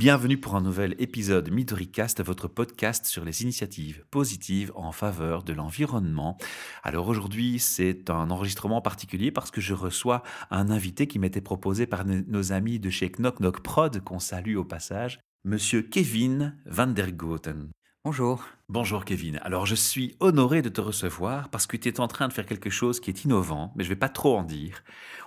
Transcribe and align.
Bienvenue 0.00 0.38
pour 0.38 0.56
un 0.56 0.62
nouvel 0.62 0.94
épisode 0.98 1.50
MidoriCast, 1.50 2.24
votre 2.24 2.48
podcast 2.48 3.04
sur 3.04 3.22
les 3.22 3.42
initiatives 3.42 4.02
positives 4.10 4.72
en 4.74 4.92
faveur 4.92 5.42
de 5.42 5.52
l'environnement. 5.52 6.38
Alors 6.82 7.06
aujourd'hui, 7.08 7.58
c'est 7.58 8.08
un 8.08 8.30
enregistrement 8.30 8.80
particulier 8.80 9.30
parce 9.30 9.50
que 9.50 9.60
je 9.60 9.74
reçois 9.74 10.22
un 10.50 10.70
invité 10.70 11.06
qui 11.06 11.18
m'était 11.18 11.42
proposé 11.42 11.84
par 11.84 12.06
nos 12.06 12.52
amis 12.52 12.78
de 12.78 12.88
chez 12.88 13.10
Knock 13.10 13.40
Knock 13.40 13.60
Prod, 13.60 14.02
qu'on 14.02 14.20
salue 14.20 14.56
au 14.56 14.64
passage, 14.64 15.20
monsieur 15.44 15.82
Kevin 15.82 16.56
van 16.64 16.86
der 16.86 17.12
Goten. 17.12 17.68
Bonjour. 18.02 18.42
Bonjour 18.70 19.04
Kevin. 19.04 19.38
Alors 19.42 19.66
je 19.66 19.74
suis 19.74 20.16
honoré 20.18 20.62
de 20.62 20.70
te 20.70 20.80
recevoir 20.80 21.50
parce 21.50 21.66
que 21.66 21.76
tu 21.76 21.90
es 21.90 22.00
en 22.00 22.08
train 22.08 22.28
de 22.28 22.32
faire 22.32 22.46
quelque 22.46 22.70
chose 22.70 23.00
qui 23.00 23.10
est 23.10 23.26
innovant, 23.26 23.74
mais 23.76 23.84
je 23.84 23.90
ne 23.90 23.94
vais 23.94 24.00
pas 24.00 24.08
trop 24.08 24.38
en 24.38 24.44
dire. 24.44 24.82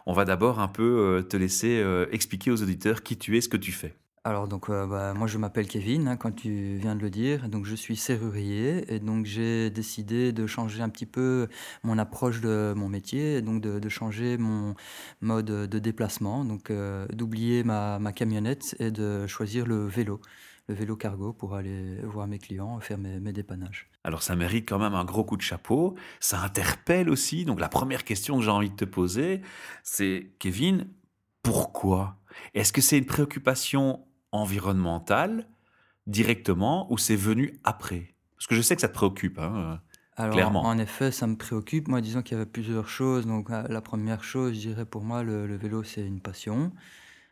On 0.07 0.13
va 0.13 0.25
d'abord 0.25 0.59
un 0.59 0.67
peu 0.67 1.19
euh, 1.19 1.21
te 1.21 1.37
laisser 1.37 1.79
euh, 1.79 2.07
expliquer 2.11 2.49
aux 2.49 2.63
auditeurs 2.63 3.03
qui 3.03 3.19
tu 3.19 3.37
es, 3.37 3.41
ce 3.41 3.49
que 3.49 3.57
tu 3.57 3.71
fais. 3.71 3.93
Alors 4.25 4.47
donc 4.47 4.69
euh, 4.69 4.87
bah, 4.87 5.13
moi 5.13 5.27
je 5.27 5.37
m'appelle 5.37 5.67
Kevin, 5.67 6.07
hein, 6.07 6.15
quand 6.15 6.31
tu 6.31 6.77
viens 6.77 6.95
de 6.95 7.01
le 7.01 7.09
dire, 7.09 7.49
donc 7.49 7.65
je 7.65 7.75
suis 7.75 7.97
serrurier 7.97 8.85
et 8.93 9.01
donc 9.01 9.25
j'ai 9.25 9.69
décidé 9.69 10.31
de 10.31 10.47
changer 10.47 10.81
un 10.81 10.87
petit 10.87 11.05
peu 11.05 11.49
mon 11.83 11.97
approche 11.97 12.39
de 12.39 12.73
mon 12.73 12.87
métier, 12.87 13.35
et 13.35 13.41
donc 13.41 13.61
de, 13.61 13.89
changer 13.89 14.37
mon 14.37 14.75
mode 15.19 15.47
de 15.47 15.79
déplacement, 15.79 16.45
donc 16.45 16.71
euh, 16.71 17.05
d'oublier 17.11 17.65
ma, 17.65 17.99
camionnette 18.15 18.77
et 18.79 18.91
de 18.91 19.27
choisir 19.27 19.65
le 19.65 19.87
vélo, 19.87 20.21
le 20.69 20.75
vélo 20.75 20.95
cargo 20.95 21.33
pour 21.33 21.55
aller 21.55 21.97
voir 22.03 22.25
mes 22.25 22.39
clients, 22.39 22.79
faire 22.79 22.99
mes, 22.99 23.19
mes 23.19 23.33
dépannages. 23.33 23.89
Alors 24.05 24.23
ça 24.23 24.37
mérite 24.37 24.69
quand 24.69 24.79
même 24.79 24.95
un 24.95 25.03
gros 25.03 25.25
coup 25.25 25.35
de 25.35 25.41
chapeau, 25.41 25.95
ça 26.21 26.39
interpelle 26.39 27.09
aussi, 27.09 27.43
donc 27.43 27.59
la 27.59 27.67
première 27.67 28.05
question 28.05 28.37
que 28.37 28.43
j'ai 28.45 28.51
envie 28.51 28.69
de 28.69 28.77
te 28.77 28.85
poser, 28.85 29.41
c'est 29.83 30.31
Kevin, 30.39 30.87
pourquoi? 31.41 32.21
Est-ce 32.53 32.71
que 32.71 32.79
c'est 32.79 32.97
une 32.97 33.05
préoccupation 33.05 33.99
environnementale 34.33 35.47
directement 36.07 36.91
ou 36.91 36.97
c'est 36.97 37.15
venu 37.15 37.59
après? 37.63 38.13
Parce 38.35 38.47
que 38.47 38.55
je 38.55 38.61
sais 38.61 38.75
que 38.75 38.81
ça 38.81 38.89
te 38.89 38.93
préoccupe, 38.93 39.39
hein, 39.39 39.79
Alors, 40.17 40.33
clairement. 40.33 40.63
En 40.63 40.77
effet, 40.77 41.11
ça 41.11 41.27
me 41.27 41.37
préoccupe. 41.37 41.87
Moi, 41.87 42.01
disons 42.01 42.21
qu'il 42.21 42.37
y 42.37 42.41
avait 42.41 42.49
plusieurs 42.49 42.89
choses. 42.89 43.25
Donc, 43.25 43.47
la 43.49 43.81
première 43.81 44.23
chose, 44.25 44.55
je 44.55 44.59
dirais 44.59 44.85
pour 44.85 45.03
moi, 45.03 45.23
le, 45.23 45.55
vélo, 45.55 45.83
c'est 45.83 46.05
une 46.05 46.19
passion 46.19 46.73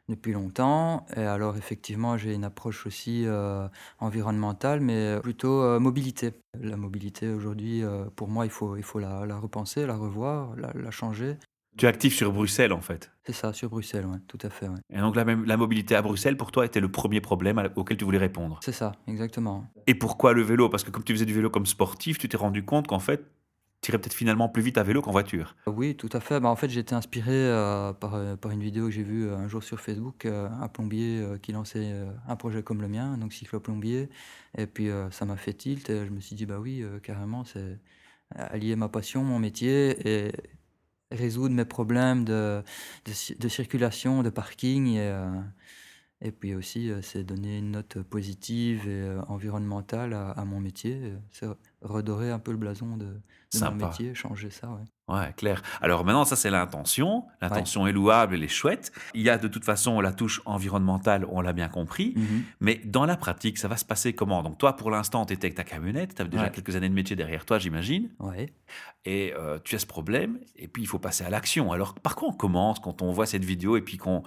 depuis 0.07 0.31
longtemps. 0.31 1.05
Et 1.17 1.23
alors, 1.23 1.57
effectivement, 1.57 2.17
j'ai 2.17 2.33
une 2.33 2.45
approche 2.45 2.85
aussi 2.85 3.25
euh, 3.25 3.67
environnementale, 3.99 4.79
mais 4.79 5.19
plutôt 5.22 5.61
euh, 5.61 5.79
mobilité. 5.79 6.31
La 6.61 6.77
mobilité, 6.77 7.29
aujourd'hui, 7.29 7.83
euh, 7.83 8.05
pour 8.16 8.29
moi, 8.29 8.45
il 8.45 8.52
faut, 8.52 8.77
il 8.77 8.83
faut 8.83 8.99
la, 8.99 9.25
la 9.25 9.38
repenser, 9.38 9.85
la 9.85 9.97
revoir, 9.97 10.55
la, 10.55 10.72
la 10.73 10.91
changer. 10.91 11.38
Tu 11.77 11.86
es 11.86 11.88
actif 11.88 12.16
sur 12.16 12.31
Bruxelles, 12.31 12.73
en 12.73 12.81
fait. 12.81 13.11
C'est 13.25 13.33
ça, 13.33 13.53
sur 13.53 13.69
Bruxelles, 13.69 14.05
oui, 14.05 14.17
tout 14.27 14.39
à 14.41 14.50
fait. 14.50 14.67
Et 14.89 15.00
donc 15.00 15.16
la, 15.16 15.23
la, 15.23 15.58
mobilité 15.58 15.95
à 15.95 16.02
Bruxelles, 16.02 16.38
pour 16.38 16.52
toi, 16.52 16.66
était 16.66 16.80
le 16.80 16.91
premier 16.91 17.22
problème 17.22 17.61
auquel 17.75 17.97
tu 17.97 18.03
voulais 18.03 18.17
répondre. 18.17 18.59
C'est 18.63 18.72
ça, 18.72 18.94
exactement. 19.08 19.66
Et 19.88 19.95
pourquoi 19.95 20.33
le 20.33 20.41
vélo? 20.41 20.69
Parce 20.69 20.83
que 20.83 20.91
comme 20.91 21.03
tu 21.03 21.13
faisais 21.13 21.25
du 21.25 21.33
vélo 21.33 21.50
comme 21.50 21.66
sportif, 21.66 22.17
tu 22.17 22.28
t'es 22.28 22.38
rendu 22.38 22.66
compte 22.66 22.88
qu'en 22.88 23.00
fait, 23.00 23.23
tu 23.81 23.89
irais 23.89 24.00
peut-être 24.00 24.13
finalement 24.13 24.47
plus 24.47 24.61
vite 24.61 24.78
à 24.78 24.83
vélo 24.83 25.02
qu'en 25.02 25.11
voiture. 25.11 25.55
Oui, 25.66 25.95
tout 25.95 26.09
à 26.13 26.19
fait. 26.19 26.39
Bah, 26.39 26.50
en 26.50 26.55
fait, 26.55 26.69
j'ai 26.69 26.81
été 26.81 26.94
inspiré 26.94 27.31
euh, 27.33 27.94
par, 27.94 28.13
euh, 28.13 28.35
par, 28.35 28.52
une 28.52 28.61
vidéo 28.61 28.85
que 28.85 28.91
j'ai 28.91 29.03
vue 29.03 29.28
euh, 29.28 29.38
un 29.38 29.47
jour 29.47 29.63
sur 29.63 29.80
Facebook, 29.80 30.25
un 30.25 30.67
plombier 30.67 31.23
qui 31.41 31.52
lançait 31.52 31.94
un 32.28 32.35
projet 32.35 32.61
comme 32.61 32.81
le 32.81 32.88
mien, 32.88 33.17
donc 33.17 33.33
cyclo-plombier. 33.33 34.09
Et 34.58 34.67
puis 34.67 34.89
ça 35.09 35.25
m'a 35.25 35.35
fait 35.35 35.53
tilt 35.53 35.89
et 35.89 36.06
je 36.06 36.11
me 36.11 36.19
suis 36.19 36.35
dit, 36.35 36.45
bah 36.45 36.59
oui, 36.59 36.83
carrément, 37.03 37.44
c'est 37.44 37.80
allier 38.35 38.75
ma 38.75 38.88
passion, 38.88 39.23
mon 39.23 39.39
métier 39.39 39.97
et 40.08 40.31
résoudre 41.12 41.54
mes 41.56 41.66
problèmes 41.66 42.23
de, 42.23 42.62
de, 43.06 43.48
circulation, 43.48 44.23
de 44.23 44.30
parking. 44.30 44.88
Et, 44.96 45.00
euh, 45.00 45.25
et 46.22 46.32
puis 46.32 46.54
aussi, 46.56 46.92
euh, 46.92 47.02
c'est 47.02 47.24
donner 47.24 47.58
une 47.58 47.72
note 47.72 48.02
positive 48.04 48.88
et 48.88 49.02
euh, 49.02 49.22
environnementale 49.28 50.14
à, 50.14 50.32
à, 50.32 50.46
mon 50.46 50.59
métier. 50.59 51.14
C'est 51.32 51.48
redorer 51.82 52.30
un 52.30 52.40
peu 52.40 52.52
le 52.52 52.58
blason 52.58 52.98
de, 52.98 53.06
de 53.06 53.66
mon 53.66 53.88
métier, 53.88 54.14
changer 54.14 54.50
ça. 54.50 54.70
Ouais. 54.70 54.86
Ouais, 55.12 55.34
clair. 55.36 55.62
Alors 55.82 56.06
maintenant, 56.06 56.24
ça 56.24 56.36
c'est 56.36 56.50
l'intention. 56.50 57.26
L'intention 57.42 57.86
est 57.86 57.92
louable, 57.92 58.36
elle 58.36 58.44
est 58.44 58.48
chouette. 58.48 58.94
Il 59.14 59.22
y 59.22 59.30
a 59.30 59.38
de 59.38 59.48
toute 59.48 59.66
façon 59.66 60.00
la 60.00 60.14
touche 60.14 60.42
environnementale, 60.46 61.26
on 61.30 61.42
l'a 61.42 61.52
bien 61.52 61.68
compris. 61.68 62.14
Mhm. 62.16 62.44
Mais 62.62 62.82
dans 62.86 63.06
la 63.06 63.18
pratique, 63.18 63.58
ça 63.58 63.68
va 63.68 63.76
se 63.76 63.84
passer 63.84 64.14
comment? 64.14 64.42
Donc 64.42 64.58
toi, 64.58 64.78
pour 64.78 64.90
l'instant, 64.90 65.26
tu 65.26 65.34
étais 65.34 65.48
avec 65.48 65.56
ta 65.56 65.64
camionnette, 65.64 66.16
tu 66.16 66.22
as 66.22 66.26
déjà 66.26 66.50
quelques 66.50 66.76
années 66.76 66.88
de 66.88 66.94
métier 66.94 67.16
derrière 67.16 67.46
toi, 67.46 67.59
j'imagine. 67.59 68.09
Ouais. 68.20 68.53
Et 69.03 69.34
euh, 69.36 69.59
tu 69.64 69.76
as 69.76 69.80
ce 69.80 69.88
problème, 69.88 70.40
et 70.56 70.68
puis 70.68 70.84
il 70.84 70.88
faut 70.88 71.00
passer 71.00 71.26
à 71.26 71.30
l'action. 71.30 71.72
Alors 71.74 71.96
par 71.96 72.16
quoi 72.16 72.30
on 72.30 72.34
commence 72.34 72.80
quand 72.80 73.02
on 73.02 73.12
voit 73.12 73.26
cette 73.26 73.44
vidéo 73.44 73.76
et 73.76 73.82
puis 73.82 73.98
qu'on... 73.98 74.24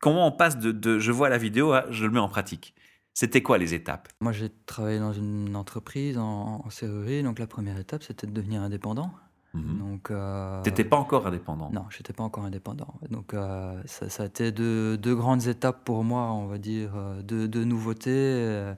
Comment 0.00 0.26
on 0.26 0.32
passe 0.32 0.58
de, 0.58 0.98
je 0.98 1.12
vois 1.12 1.28
la 1.28 1.38
vidéo 1.38 1.72
à 1.72 1.86
je 1.90 2.04
le 2.04 2.12
mets 2.12 2.20
en 2.20 2.28
pratique 2.28 2.74
c'était 3.14 3.42
quoi 3.42 3.58
les 3.58 3.74
étapes? 3.74 4.08
Moi, 4.20 4.30
j'ai 4.30 4.48
travaillé 4.64 5.00
dans 5.00 5.12
une 5.12 5.56
entreprise 5.56 6.18
en, 6.18 6.62
en 6.64 6.70
serrurerie. 6.70 7.24
Donc, 7.24 7.40
la 7.40 7.48
première 7.48 7.76
étape, 7.76 8.04
c'était 8.04 8.28
de 8.28 8.32
devenir 8.32 8.62
indépendant. 8.62 9.10
Mhm. 9.54 9.78
Donc, 9.78 10.10
euh, 10.12 10.62
T'étais 10.62 10.84
pas 10.84 10.96
encore 10.96 11.26
indépendant? 11.26 11.68
Non, 11.72 11.86
j'étais 11.90 12.12
pas 12.12 12.22
encore 12.22 12.44
indépendant. 12.44 12.94
Donc, 13.10 13.34
euh, 13.34 13.82
ça, 13.86 14.08
ça, 14.08 14.22
a 14.22 14.26
été 14.26 14.52
deux, 14.52 14.96
deux, 14.96 15.16
grandes 15.16 15.48
étapes 15.48 15.84
pour 15.84 16.04
moi, 16.04 16.32
on 16.32 16.46
va 16.46 16.58
dire, 16.58 16.92
euh, 16.94 17.20
deux, 17.22 17.48
de 17.48 17.64
nouveautés. 17.64 18.72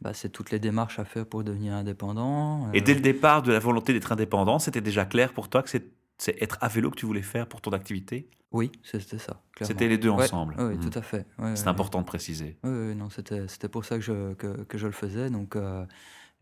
Bah, 0.00 0.12
c'est 0.12 0.28
toutes 0.28 0.50
les 0.50 0.58
démarches 0.58 0.98
à 0.98 1.04
faire 1.04 1.24
pour 1.24 1.44
devenir 1.44 1.74
indépendant. 1.74 2.72
Et 2.72 2.80
dès 2.80 2.94
le 2.94 3.00
départ 3.00 3.42
de 3.42 3.52
la 3.52 3.60
volonté 3.60 3.92
d'être 3.92 4.10
indépendant, 4.10 4.58
c'était 4.58 4.80
déjà 4.80 5.04
clair 5.04 5.32
pour 5.32 5.48
toi 5.48 5.62
que 5.62 5.70
c'est 6.18 6.40
être 6.42 6.58
à 6.60 6.68
vélo 6.68 6.90
que 6.90 6.96
tu 6.96 7.06
voulais 7.06 7.22
faire 7.22 7.48
pour 7.48 7.60
ton 7.60 7.72
activité? 7.72 8.30
Oui, 8.52 8.70
c'était 8.84 9.18
ça. 9.18 9.42
C'était 9.62 9.88
les 9.88 9.98
deux 9.98 10.10
ensemble. 10.10 10.54
Oui, 10.58 10.78
tout 10.78 10.86
mhm. 10.86 10.98
à 10.98 11.02
fait. 11.02 11.26
c'est 11.56 11.66
important 11.66 12.00
de 12.00 12.06
préciser. 12.06 12.56
Oui, 12.62 12.94
non, 12.94 13.08
c'était 13.10 13.68
pour 13.68 13.84
ça 13.84 13.96
que 13.96 14.02
je, 14.02 14.34
que, 14.34 14.62
que 14.62 14.78
je 14.78 14.86
le 14.86 14.92
faisais. 14.92 15.28
Donc, 15.28 15.56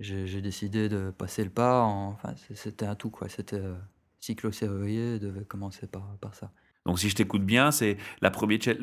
j'ai 0.03 0.43
décidé 0.43 0.89
de 0.89 1.11
passer 1.11 1.45
le 1.45 1.51
pas. 1.51 1.83
enfin, 1.83 2.35
c'était 2.55 2.87
un 2.87 2.95
tout, 2.95 3.11
quoi. 3.11 3.29
C'était 3.29 3.57
euh, 3.57 3.75
cyclo-serrurier, 4.21 5.19
devait 5.19 5.45
commencer 5.45 5.87
par, 5.87 6.17
par 6.21 6.35
ça. 6.35 6.53
Donc, 6.85 6.99
si 6.99 7.09
je 7.09 7.15
t'écoute 7.15 7.45
bien, 7.45 7.71
c'est 7.71 7.97
le 8.21 8.31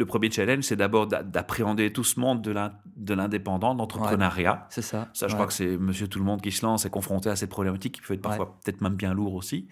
premier 0.06 0.32
challenge, 0.32 0.64
c'est 0.64 0.76
d'abord 0.78 1.08
d'appréhender 1.08 1.92
tout 1.92 2.04
ce 2.06 2.20
monde 2.20 2.42
de 2.42 3.14
l'indépendant, 3.14 3.74
de 3.74 3.80
l'entrepreneuriat. 3.80 4.68
c'est 4.70 4.82
ça. 4.82 5.10
Ça, 5.14 5.28
je 5.28 5.34
crois 5.34 5.48
que 5.48 5.54
c'est 5.54 5.78
monsieur 5.78 6.08
tout 6.08 6.20
le 6.20 6.26
monde 6.26 6.42
qui 6.42 6.52
se 6.52 6.66
lance 6.66 6.86
et 6.86 6.90
confronté 6.90 7.30
à 7.30 7.36
cette 7.36 7.50
problématique 7.50 7.96
qui 7.96 8.02
peut 8.02 8.14
être 8.14 8.22
parfois 8.22 8.58
peut-être 8.64 8.82
même 8.82 8.96
bien 8.96 9.14
lourd 9.14 9.34
aussi. 9.34 9.68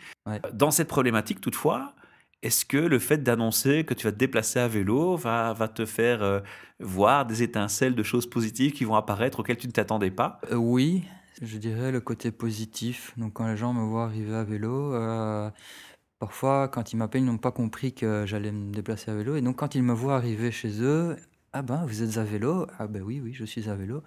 Dans 0.53 0.71
cette 0.71 0.89
problématique, 0.89 1.39
toutefois, 1.39 1.93
est-ce 2.43 2.65
que 2.65 2.77
le 2.77 2.99
fait 2.99 3.17
d'annoncer 3.23 3.83
que 3.83 3.93
tu 3.93 4.05
vas 4.05 4.11
te 4.11 4.17
déplacer 4.17 4.59
à 4.59 4.67
vélo 4.67 5.15
va, 5.15 5.53
va 5.53 5.67
te 5.67 5.85
faire 5.85 6.21
euh, 6.21 6.39
voir 6.79 7.25
des 7.25 7.41
étincelles 7.43 7.95
de 7.95 8.03
choses 8.03 8.29
positives 8.29 8.73
qui 8.73 8.83
vont 8.83 8.95
apparaître 8.95 9.39
auxquelles 9.39 9.57
tu 9.57 9.67
ne 9.67 9.71
t'attendais 9.71 10.11
pas? 10.11 10.39
Euh, 10.51 10.55
Oui, 10.55 11.03
je 11.41 11.57
dirais 11.57 11.91
le 11.91 11.99
côté 11.99 12.31
positif. 12.31 13.13
Donc 13.17 13.33
quand 13.33 13.47
les 13.47 13.57
gens 13.57 13.73
me 13.73 13.83
voient 13.83 14.03
arriver 14.03 14.35
à 14.35 14.43
vélo, 14.43 14.93
euh, 14.93 15.49
parfois 16.19 16.67
quand 16.67 16.93
ils 16.93 16.97
m'appellent, 16.97 17.21
ils 17.21 17.25
n'ont 17.25 17.37
pas 17.37 17.51
compris 17.51 17.93
que 17.93 18.25
j'allais 18.25 18.51
me 18.51 18.71
déplacer 18.71 19.11
à 19.11 19.15
vélo. 19.15 19.35
Et 19.35 19.41
donc 19.41 19.57
quand 19.57 19.75
ils 19.75 19.83
me 19.83 19.93
voient 19.93 20.15
arriver 20.15 20.51
chez 20.51 20.81
eux, 20.81 21.15
ah 21.53 21.61
ben 21.61 21.85
vous 21.85 22.03
êtes 22.03 22.17
à 22.17 22.23
vélo? 22.23 22.67
Ah 22.79 22.87
ben 22.87 23.01
oui, 23.01 23.21
oui, 23.23 23.33
je 23.33 23.45
suis 23.45 23.69
à 23.69 23.75
vélo. 23.75 24.03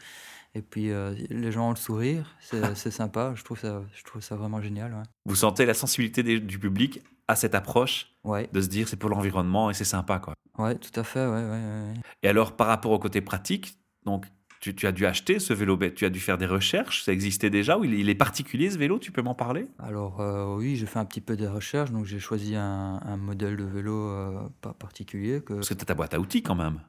Et 0.54 0.62
puis 0.62 0.90
euh, 0.90 1.14
les 1.28 1.52
gens 1.52 1.68
ont 1.68 1.70
le 1.70 1.76
sourire, 1.76 2.36
c'est 2.40 2.74
sympa, 2.90 3.32
je 3.36 3.44
trouve, 3.44 3.58
ça, 3.58 3.82
je 3.94 4.02
trouve 4.02 4.22
ça 4.22 4.36
vraiment 4.36 4.60
génial. 4.60 5.02
Vous 5.24 5.36
sentez 5.36 5.64
la 5.64 5.74
sensibilité 5.74 6.22
du 6.40 6.58
public 6.58 7.02
à 7.28 7.36
cette 7.36 7.54
approche 7.54 8.12
ouais. 8.24 8.48
de 8.52 8.60
se 8.60 8.66
dire 8.66 8.88
c'est 8.88 8.96
pour 8.96 9.10
l'environnement 9.10 9.70
et 9.70 9.74
c'est 9.74 9.84
sympa 9.84 10.18
quoi. 10.18 10.34
Ouais, 10.58 10.74
tout 10.74 10.98
à 10.98 11.04
fait, 11.04 11.24
ouais, 11.24 11.48
ouais, 11.48 11.94
Et 12.22 12.28
alors 12.28 12.56
par 12.56 12.66
rapport 12.66 12.90
au 12.90 12.98
côté 12.98 13.20
pratique, 13.20 13.78
donc 14.04 14.26
tu, 14.60 14.86
as 14.86 14.92
dû 14.92 15.06
acheter 15.06 15.38
ce 15.38 15.54
vélo, 15.54 15.78
tu 15.94 16.04
as 16.04 16.10
dû 16.10 16.20
faire 16.20 16.36
des 16.36 16.46
recherches, 16.46 17.02
ça 17.02 17.12
existait 17.12 17.48
déjà 17.48 17.78
ou 17.78 17.84
il, 17.84 18.08
est 18.08 18.14
particulier 18.14 18.70
ce 18.70 18.76
vélo, 18.76 18.98
tu 18.98 19.10
peux 19.10 19.22
m'en 19.22 19.34
parler? 19.34 19.66
Alors 19.78 20.20
euh, 20.20 20.54
oui, 20.54 20.76
j'ai 20.76 20.86
fait 20.86 20.98
un 20.98 21.06
petit 21.06 21.22
peu 21.22 21.36
de 21.36 21.46
recherches, 21.46 21.90
donc 21.90 22.04
j'ai 22.04 22.18
choisi 22.18 22.54
un, 22.56 23.00
modèle 23.16 23.56
de 23.56 23.64
vélo 23.64 23.94
euh, 23.94 24.48
pas 24.60 24.74
particulier. 24.74 25.40
Que... 25.40 25.54
Parce 25.54 25.68
que 25.68 25.74
tu 25.74 25.82
as 25.82 25.86
ta 25.86 25.94
boîte 25.94 26.12
à 26.14 26.20
outils 26.20 26.42
quand 26.42 26.54
même. 26.54 26.80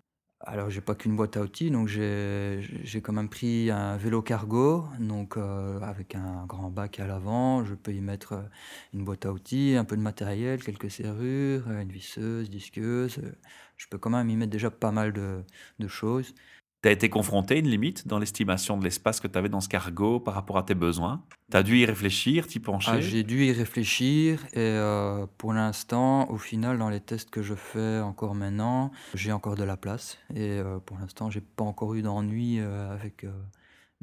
Alors 0.43 0.71
j'ai 0.71 0.81
pas 0.81 0.95
qu'une 0.95 1.15
boîte 1.15 1.37
à 1.37 1.41
outils, 1.41 1.69
donc 1.69 1.87
j'ai 1.87 3.01
quand 3.01 3.13
même 3.13 3.29
pris 3.29 3.69
un 3.69 3.95
vélo 3.95 4.21
cargo, 4.23 4.85
donc 4.99 5.37
euh, 5.37 5.79
avec 5.81 6.15
un 6.15 6.45
grand 6.47 6.71
bac 6.71 6.99
à 6.99 7.05
l'avant, 7.05 7.63
je 7.63 7.75
peux 7.75 7.93
y 7.93 8.01
mettre 8.01 8.49
une 8.93 9.05
boîte 9.05 9.25
à 9.25 9.31
outils, 9.31 9.75
un 9.77 9.85
peu 9.85 9.95
de 9.95 10.01
matériel, 10.01 10.63
quelques 10.63 10.89
serrures, 10.89 11.69
une 11.69 11.91
visseuse, 11.91 12.49
disqueuse. 12.49 13.21
Je 13.77 13.87
peux 13.87 13.99
quand 13.99 14.09
même 14.09 14.29
y 14.29 14.35
mettre 14.35 14.51
déjà 14.51 14.71
pas 14.71 14.91
mal 14.91 15.13
de, 15.13 15.43
de 15.79 15.87
choses. 15.87 16.33
Tu 16.81 16.89
as 16.89 16.91
été 16.91 17.09
confronté 17.09 17.55
à 17.55 17.57
une 17.59 17.67
limite 17.67 18.07
dans 18.07 18.17
l'estimation 18.17 18.75
de 18.75 18.83
l'espace 18.83 19.19
que 19.19 19.27
tu 19.27 19.37
avais 19.37 19.49
dans 19.49 19.61
ce 19.61 19.69
cargo 19.69 20.19
par 20.19 20.33
rapport 20.33 20.57
à 20.57 20.63
tes 20.63 20.73
besoins? 20.73 21.23
Tu 21.51 21.57
as 21.57 21.61
dû 21.61 21.77
y 21.77 21.85
réfléchir, 21.85 22.47
t'y 22.47 22.59
pencher? 22.59 22.91
Ah, 22.91 22.99
J'ai 22.99 23.21
dû 23.21 23.45
y 23.45 23.51
réfléchir 23.51 24.43
et 24.53 24.57
euh, 24.57 25.27
pour 25.37 25.53
l'instant, 25.53 26.27
au 26.31 26.37
final, 26.37 26.79
dans 26.79 26.89
les 26.89 26.99
tests 26.99 27.29
que 27.29 27.43
je 27.43 27.53
fais 27.53 27.99
encore 27.99 28.33
maintenant, 28.33 28.91
j'ai 29.13 29.31
encore 29.31 29.55
de 29.55 29.63
la 29.63 29.77
place 29.77 30.17
et 30.33 30.57
euh, 30.57 30.79
pour 30.79 30.97
l'instant, 30.97 31.29
j'ai 31.29 31.41
pas 31.41 31.63
encore 31.63 31.93
eu 31.93 32.01
d'ennui 32.01 32.59
euh, 32.59 32.91
avec 32.91 33.27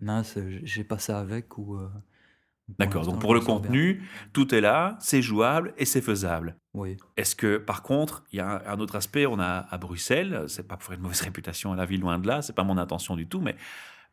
mince, 0.00 0.38
j'ai 0.62 0.84
pas 0.84 1.00
ça 1.00 1.18
avec 1.18 1.58
ou 1.58 1.80
D'accord, 2.78 3.04
donc 3.04 3.20
pour 3.20 3.34
le 3.34 3.40
contenu, 3.40 4.02
tout 4.32 4.54
est 4.54 4.60
là, 4.60 4.98
c'est 5.00 5.22
jouable 5.22 5.72
et 5.78 5.84
c'est 5.84 6.00
faisable. 6.00 6.56
Oui. 6.74 6.96
Est-ce 7.16 7.34
que, 7.34 7.56
par 7.56 7.82
contre, 7.82 8.24
il 8.32 8.36
y 8.36 8.40
a 8.40 8.62
un, 8.66 8.78
autre 8.78 8.96
aspect, 8.96 9.26
on 9.26 9.38
a 9.38 9.66
à 9.70 9.78
Bruxelles, 9.78 10.44
c'est 10.48 10.68
pas 10.68 10.76
pour 10.76 10.92
une 10.92 11.00
mauvaise 11.00 11.20
réputation 11.22 11.72
à 11.72 11.76
la 11.76 11.86
ville, 11.86 12.00
loin 12.00 12.18
de 12.18 12.26
là, 12.26 12.42
c'est 12.42 12.54
pas 12.54 12.64
mon 12.64 12.76
intention 12.76 13.16
du 13.16 13.26
tout, 13.26 13.40
mais 13.40 13.56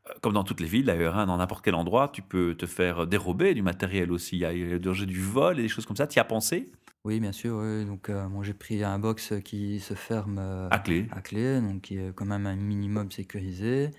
euh, 0.08 0.14
comme 0.22 0.34
dans 0.34 0.44
toutes 0.44 0.62
les 0.62 0.68
villes, 0.68 0.86
d'ailleurs, 0.86 1.18
hein, 1.18 1.26
dans 1.26 1.38
n'importe 1.38 1.66
quel 1.66 1.76
endroit, 1.76 2.10
tu 2.10 2.22
peux 2.22 2.56
te 2.56 2.66
faire 2.66 3.06
dérober 3.08 3.54
du 3.54 3.62
matériel 3.62 4.12
aussi. 4.12 4.38
Il 4.38 4.40
y 4.40 4.74
a 4.74 4.80
danger 4.80 5.06
du 5.06 5.20
vol 5.20 5.60
et 5.60 5.64
des 5.64 5.70
choses 5.70 5.86
comme 5.86 5.98
ça. 5.98 6.08
Tu 6.08 6.18
y 6.18 6.20
as 6.20 6.26
pensé? 6.26 6.72
Oui, 7.06 7.20
bien 7.20 7.32
sûr. 7.32 7.62
Donc, 7.86 8.10
euh, 8.10 8.28
j'ai 8.42 8.56
pris 8.56 8.84
un 8.84 8.98
box 8.98 9.34
qui 9.44 9.80
se 9.80 9.94
ferme 9.94 10.40
euh, 10.40 10.68
à 10.72 10.80
clé. 10.80 11.08
à 11.12 11.22
clé, 11.22 11.62
donc 11.62 11.82
qui 11.82 11.98
est 11.98 12.12
quand 12.16 12.26
même 12.26 12.48
un 12.48 12.56
minimum 12.56 13.12
sécurisé. 13.12 13.92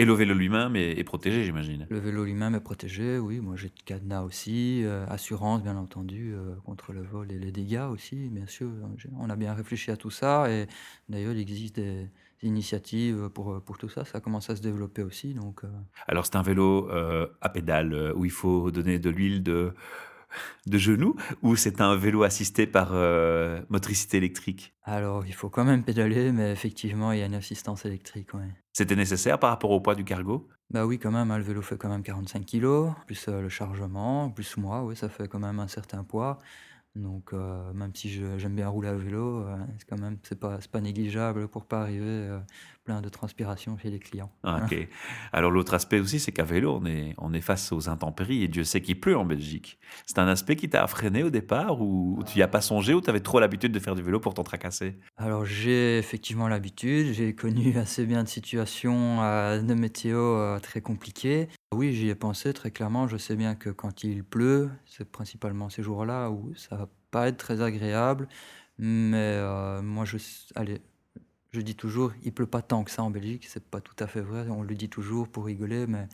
Et 0.00 0.04
le 0.04 0.12
vélo 0.12 0.32
lui-même 0.32 0.76
est, 0.76 1.02
protégé, 1.02 1.42
j'imagine. 1.42 1.84
Le 1.90 1.98
vélo 1.98 2.24
lui-même 2.24 2.54
est 2.54 2.60
protégé, 2.60 3.18
oui. 3.18 3.40
Moi, 3.40 3.56
j'ai 3.56 3.66
le 3.66 3.84
cadenas 3.84 4.22
aussi, 4.22 4.84
euh, 4.84 5.04
assurance, 5.08 5.60
bien 5.60 5.76
entendu, 5.76 6.34
euh, 6.34 6.54
contre 6.64 6.92
le 6.92 7.02
vol 7.02 7.32
et 7.32 7.38
les 7.38 7.50
dégâts 7.50 7.88
aussi, 7.90 8.28
bien 8.28 8.46
sûr. 8.46 8.70
On 9.18 9.28
a 9.28 9.34
bien 9.34 9.54
réfléchi 9.54 9.90
à 9.90 9.96
tout 9.96 10.10
ça 10.10 10.48
et 10.48 10.68
d'ailleurs, 11.08 11.32
il 11.32 11.40
existe 11.40 11.76
des 11.80 12.08
initiatives 12.44 13.28
pour, 13.30 13.60
pour 13.60 13.76
tout 13.76 13.88
ça. 13.88 14.04
Ça 14.04 14.20
commence 14.20 14.48
à 14.50 14.54
se 14.54 14.62
développer 14.62 15.02
aussi. 15.02 15.34
Donc, 15.34 15.64
euh. 15.64 15.68
Alors, 16.06 16.26
c'est 16.26 16.36
un 16.36 16.42
vélo 16.42 16.88
à 17.40 17.48
pédale 17.48 18.12
où 18.14 18.24
il 18.24 18.30
faut 18.30 18.70
donner 18.70 19.00
de 19.00 19.10
l'huile 19.10 19.42
de, 19.42 19.74
de 20.66 20.78
genoux 20.78 21.16
ou 21.42 21.56
c'est 21.56 21.80
un 21.80 21.96
vélo 21.96 22.22
assisté 22.22 22.66
par 22.66 22.90
euh, 22.92 23.60
motricité 23.68 24.16
électrique? 24.16 24.74
Alors, 24.84 25.26
il 25.26 25.34
faut 25.34 25.48
quand 25.48 25.64
même 25.64 25.82
pédaler, 25.82 26.32
mais 26.32 26.52
effectivement, 26.52 27.12
il 27.12 27.18
y 27.18 27.22
a 27.22 27.26
une 27.26 27.34
assistance 27.34 27.84
électrique. 27.84 28.28
C'était 28.72 28.96
nécessaire 28.96 29.38
par 29.38 29.50
rapport 29.50 29.70
au 29.70 29.80
poids 29.80 29.94
du 29.94 30.04
cargo? 30.04 30.48
Bah 30.70 30.84
oui, 30.84 30.98
quand 30.98 31.10
même, 31.10 31.30
hein, 31.30 31.38
le 31.38 31.44
vélo 31.44 31.62
fait 31.62 31.78
quand 31.78 31.88
même 31.88 32.02
45 32.02 32.44
kg, 32.44 32.92
plus 33.06 33.26
euh, 33.28 33.40
le 33.40 33.48
chargement, 33.48 34.30
plus 34.30 34.56
moi, 34.58 34.84
oui, 34.84 34.96
ça 34.96 35.08
fait 35.08 35.26
quand 35.26 35.38
même 35.38 35.60
un 35.60 35.68
certain 35.68 36.04
poids. 36.04 36.40
Donc, 36.98 37.32
euh, 37.32 37.72
même 37.74 37.92
si 37.94 38.10
j'aime 38.10 38.54
bien 38.54 38.68
rouler 38.68 38.88
à 38.88 38.94
vélo, 38.94 39.38
euh, 39.38 39.56
c'est 39.78 39.88
quand 39.88 40.00
même 40.00 40.18
c'est 40.22 40.38
pas, 40.38 40.58
pas 40.70 40.80
négligeable 40.80 41.46
pour 41.46 41.64
pas 41.64 41.82
arriver 41.82 42.02
euh, 42.04 42.40
plein 42.84 43.00
de 43.00 43.08
transpiration 43.08 43.78
chez 43.78 43.90
les 43.90 44.00
clients. 44.00 44.32
Ah, 44.42 44.60
ok. 44.64 44.88
Alors 45.32 45.52
l'autre 45.52 45.74
aspect 45.74 46.00
aussi, 46.00 46.18
c'est 46.18 46.32
qu'à 46.32 46.44
vélo, 46.44 46.78
on 46.82 46.86
est, 46.86 47.14
on 47.18 47.32
est 47.32 47.40
face 47.40 47.70
aux 47.70 47.88
intempéries 47.88 48.42
et 48.42 48.48
Dieu 48.48 48.64
sait 48.64 48.82
qu'il 48.82 48.98
pleut 48.98 49.16
en 49.16 49.24
Belgique. 49.24 49.78
C'est 50.06 50.18
un 50.18 50.26
aspect 50.26 50.56
qui 50.56 50.68
t'a 50.68 50.86
freiné 50.88 51.22
au 51.22 51.30
départ 51.30 51.80
ou 51.80 52.20
tu 52.26 52.38
n'y 52.38 52.42
as 52.42 52.48
pas 52.48 52.60
songé 52.60 52.94
ou 52.94 53.00
tu 53.00 53.10
avais 53.10 53.20
trop 53.20 53.38
l'habitude 53.38 53.70
de 53.70 53.78
faire 53.78 53.94
du 53.94 54.02
vélo 54.02 54.18
pour 54.18 54.34
t'en 54.34 54.42
tracasser? 54.42 54.98
Alors 55.16 55.44
j'ai 55.44 55.98
effectivement 55.98 56.48
l'habitude, 56.48 57.12
j'ai 57.12 57.32
connu 57.32 57.76
assez 57.78 58.06
bien 58.06 58.24
de 58.24 58.28
situations 58.28 59.18
de 59.18 59.74
météo 59.74 60.58
très 60.60 60.80
compliquées. 60.80 61.48
Oui, 61.74 61.92
j'y 61.92 62.08
ai 62.08 62.14
pensé 62.14 62.52
très 62.54 62.70
clairement. 62.70 63.06
Je 63.08 63.16
sais 63.16 63.36
bien 63.36 63.54
que 63.54 63.70
quand 63.70 64.02
il 64.02 64.24
pleut, 64.24 64.70
c'est 64.86 65.10
principalement 65.10 65.68
ces 65.68 65.82
jours-là 65.82 66.30
où 66.30 66.54
ça 66.56 66.76
va 66.76 66.88
pas 67.10 67.28
être 67.28 67.36
très 67.36 67.60
agréable. 67.60 68.28
Mais 68.78 69.34
euh, 69.36 69.82
moi, 69.82 70.04
je, 70.04 70.16
allez, 70.54 70.80
je 71.52 71.60
dis 71.60 71.74
toujours, 71.74 72.12
il 72.22 72.32
pleut 72.32 72.46
pas 72.46 72.62
tant 72.62 72.84
que 72.84 72.90
ça 72.90 73.02
en 73.02 73.10
Belgique. 73.10 73.46
C'est 73.48 73.64
pas 73.64 73.80
tout 73.80 73.96
à 73.98 74.06
fait 74.06 74.22
vrai. 74.22 74.46
On 74.48 74.62
le 74.62 74.74
dit 74.74 74.88
toujours 74.88 75.28
pour 75.28 75.44
rigoler, 75.44 75.86
mais 75.86 76.08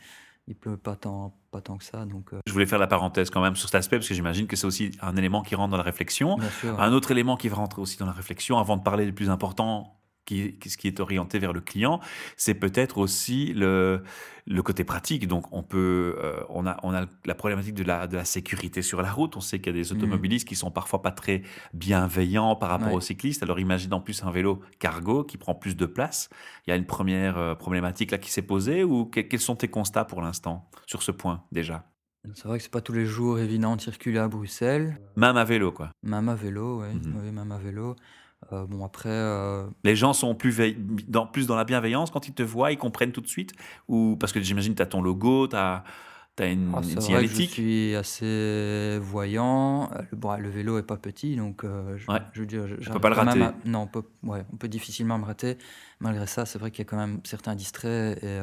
il 0.47 0.55
pleut 0.55 0.77
pas 0.77 0.95
tant, 0.95 1.33
pas 1.51 1.61
tant 1.61 1.77
que 1.77 1.83
ça. 1.83 2.05
Donc, 2.05 2.33
euh. 2.33 2.39
Je 2.45 2.51
voulais 2.51 2.65
faire 2.65 2.79
la 2.79 2.87
parenthèse 2.87 3.29
quand 3.29 3.41
même 3.41 3.55
sur 3.55 3.69
cet 3.69 3.75
aspect 3.75 3.97
parce 3.97 4.09
que 4.09 4.13
j'imagine 4.13 4.47
que 4.47 4.55
c'est 4.55 4.67
aussi 4.67 4.91
un 5.01 5.15
élément 5.15 5.41
qui 5.41 5.55
rentre 5.55 5.71
dans 5.71 5.77
la 5.77 5.83
réflexion. 5.83 6.37
Un 6.63 6.91
autre 6.91 7.11
élément 7.11 7.37
qui 7.37 7.47
va 7.47 7.55
rentrer 7.55 7.81
aussi 7.81 7.97
dans 7.97 8.05
la 8.05 8.11
réflexion, 8.11 8.57
avant 8.57 8.77
de 8.77 8.83
parler 8.83 9.05
du 9.05 9.13
plus 9.13 9.29
important, 9.29 9.95
qui, 10.25 10.57
ce 10.65 10.77
qui 10.77 10.87
est 10.87 10.99
orienté 10.99 11.39
vers 11.39 11.53
le 11.53 11.61
client, 11.61 11.99
c'est 12.35 12.55
peut-être 12.55 12.97
aussi 12.97 13.53
le, 13.53 14.03
le 14.47 14.61
côté 14.63 14.83
pratique. 14.83 15.27
Donc, 15.27 15.45
on 15.51 15.63
peut, 15.63 16.15
euh, 16.19 16.43
on 16.49 16.65
a, 16.65 16.77
on 16.83 16.93
a 16.93 17.05
la 17.25 17.35
problématique 17.35 17.75
de 17.75 17.83
la, 17.83 18.07
de 18.07 18.15
la 18.15 18.25
sécurité 18.25 18.81
sur 18.81 19.01
la 19.01 19.11
route. 19.11 19.37
On 19.37 19.41
sait 19.41 19.59
qu'il 19.59 19.75
y 19.75 19.79
a 19.79 19.83
des 19.83 19.93
mmh. 19.93 19.97
automobilistes 19.97 20.47
qui 20.47 20.55
sont 20.55 20.71
parfois 20.71 21.01
pas 21.01 21.11
très 21.11 21.43
bienveillants 21.73 22.55
par 22.55 22.69
rapport 22.69 22.93
aux 22.93 23.01
cyclistes. 23.01 23.43
Alors, 23.43 23.59
imagine 23.59 23.93
en 23.93 24.01
plus 24.01 24.23
un 24.23 24.31
vélo 24.31 24.61
cargo 24.79 25.23
qui 25.23 25.37
prend 25.37 25.55
plus 25.55 25.75
de 25.75 25.85
place. 25.85 26.29
Il 26.65 26.71
y 26.71 26.73
a 26.73 26.75
une 26.75 26.85
première 26.85 27.37
euh, 27.37 27.55
problématique 27.55 28.11
là 28.11 28.17
qui 28.17 28.31
s'est 28.31 28.41
posée 28.41 28.83
ou 28.83 29.05
quels 29.05 29.39
sont 29.39 29.55
tes 29.55 29.67
constats 29.67 30.05
pour 30.05 30.21
l'instant 30.21 30.69
sur 30.85 31.03
ce 31.03 31.11
point 31.11 31.43
déjà? 31.51 31.85
C'est 32.33 32.45
vrai 32.45 32.57
que 32.57 32.63
c'est 32.63 32.71
pas 32.71 32.81
tous 32.81 32.93
les 32.93 33.05
jours 33.05 33.37
évident 33.37 33.75
de 33.75 33.81
circuler 33.81 34.17
à 34.17 34.27
Bruxelles. 34.27 34.99
Même 35.15 35.37
à 35.37 35.43
vélo, 35.43 35.71
quoi. 35.71 35.91
Même 36.01 36.27
à 36.27 36.33
vélo, 36.33 36.81
oui, 36.81 36.95
mmh 36.95 37.13
oui 37.23 37.31
même 37.31 37.51
à 37.51 37.59
vélo. 37.59 37.95
Euh, 38.53 38.65
bon, 38.65 38.85
après. 38.85 39.09
Euh, 39.09 39.67
les 39.83 39.95
gens 39.95 40.13
sont 40.13 40.35
plus, 40.35 40.59
dans, 41.07 41.25
plus 41.25 41.47
dans 41.47 41.55
la 41.55 41.63
bienveillance 41.63 42.11
quand 42.11 42.27
ils 42.27 42.33
te 42.33 42.43
voient, 42.43 42.71
ils 42.71 42.77
comprennent 42.77 43.11
tout 43.11 43.21
de 43.21 43.27
suite 43.27 43.53
Ou 43.87 44.15
parce 44.19 44.31
que 44.31 44.41
j'imagine, 44.41 44.75
tu 44.75 44.81
as 44.81 44.85
ton 44.85 45.01
logo, 45.01 45.47
tu 45.47 45.55
as. 45.55 45.83
As 46.37 46.47
une, 46.47 46.73
ah, 46.75 46.83
signalétique. 46.83 47.51
je 47.51 47.53
suis 47.53 47.95
assez 47.95 48.99
voyant. 49.01 49.89
Euh, 49.93 50.01
le, 50.11 50.17
bon, 50.17 50.35
le 50.35 50.49
vélo 50.49 50.77
est 50.77 50.83
pas 50.83 50.97
petit, 50.97 51.37
donc 51.37 51.63
je, 51.63 52.11
je, 52.33 52.39
veux 52.41 52.45
dire, 52.45 52.67
je 52.77 52.91
peux 52.91 52.99
pas 52.99 53.07
le 53.07 53.15
rater. 53.15 53.39
non, 53.63 53.83
on 53.83 53.87
peut, 53.87 54.03
ouais, 54.23 54.43
on 54.51 54.57
peut 54.57 54.67
difficilement 54.67 55.17
me 55.17 55.23
rater. 55.23 55.57
Malgré 56.01 56.27
ça, 56.27 56.45
c'est 56.45 56.59
vrai 56.59 56.71
qu'il 56.71 56.79
y 56.79 56.87
a 56.87 56.89
quand 56.89 56.97
même 56.97 57.21
certains 57.23 57.55
distraits 57.55 58.21
et 58.21 58.37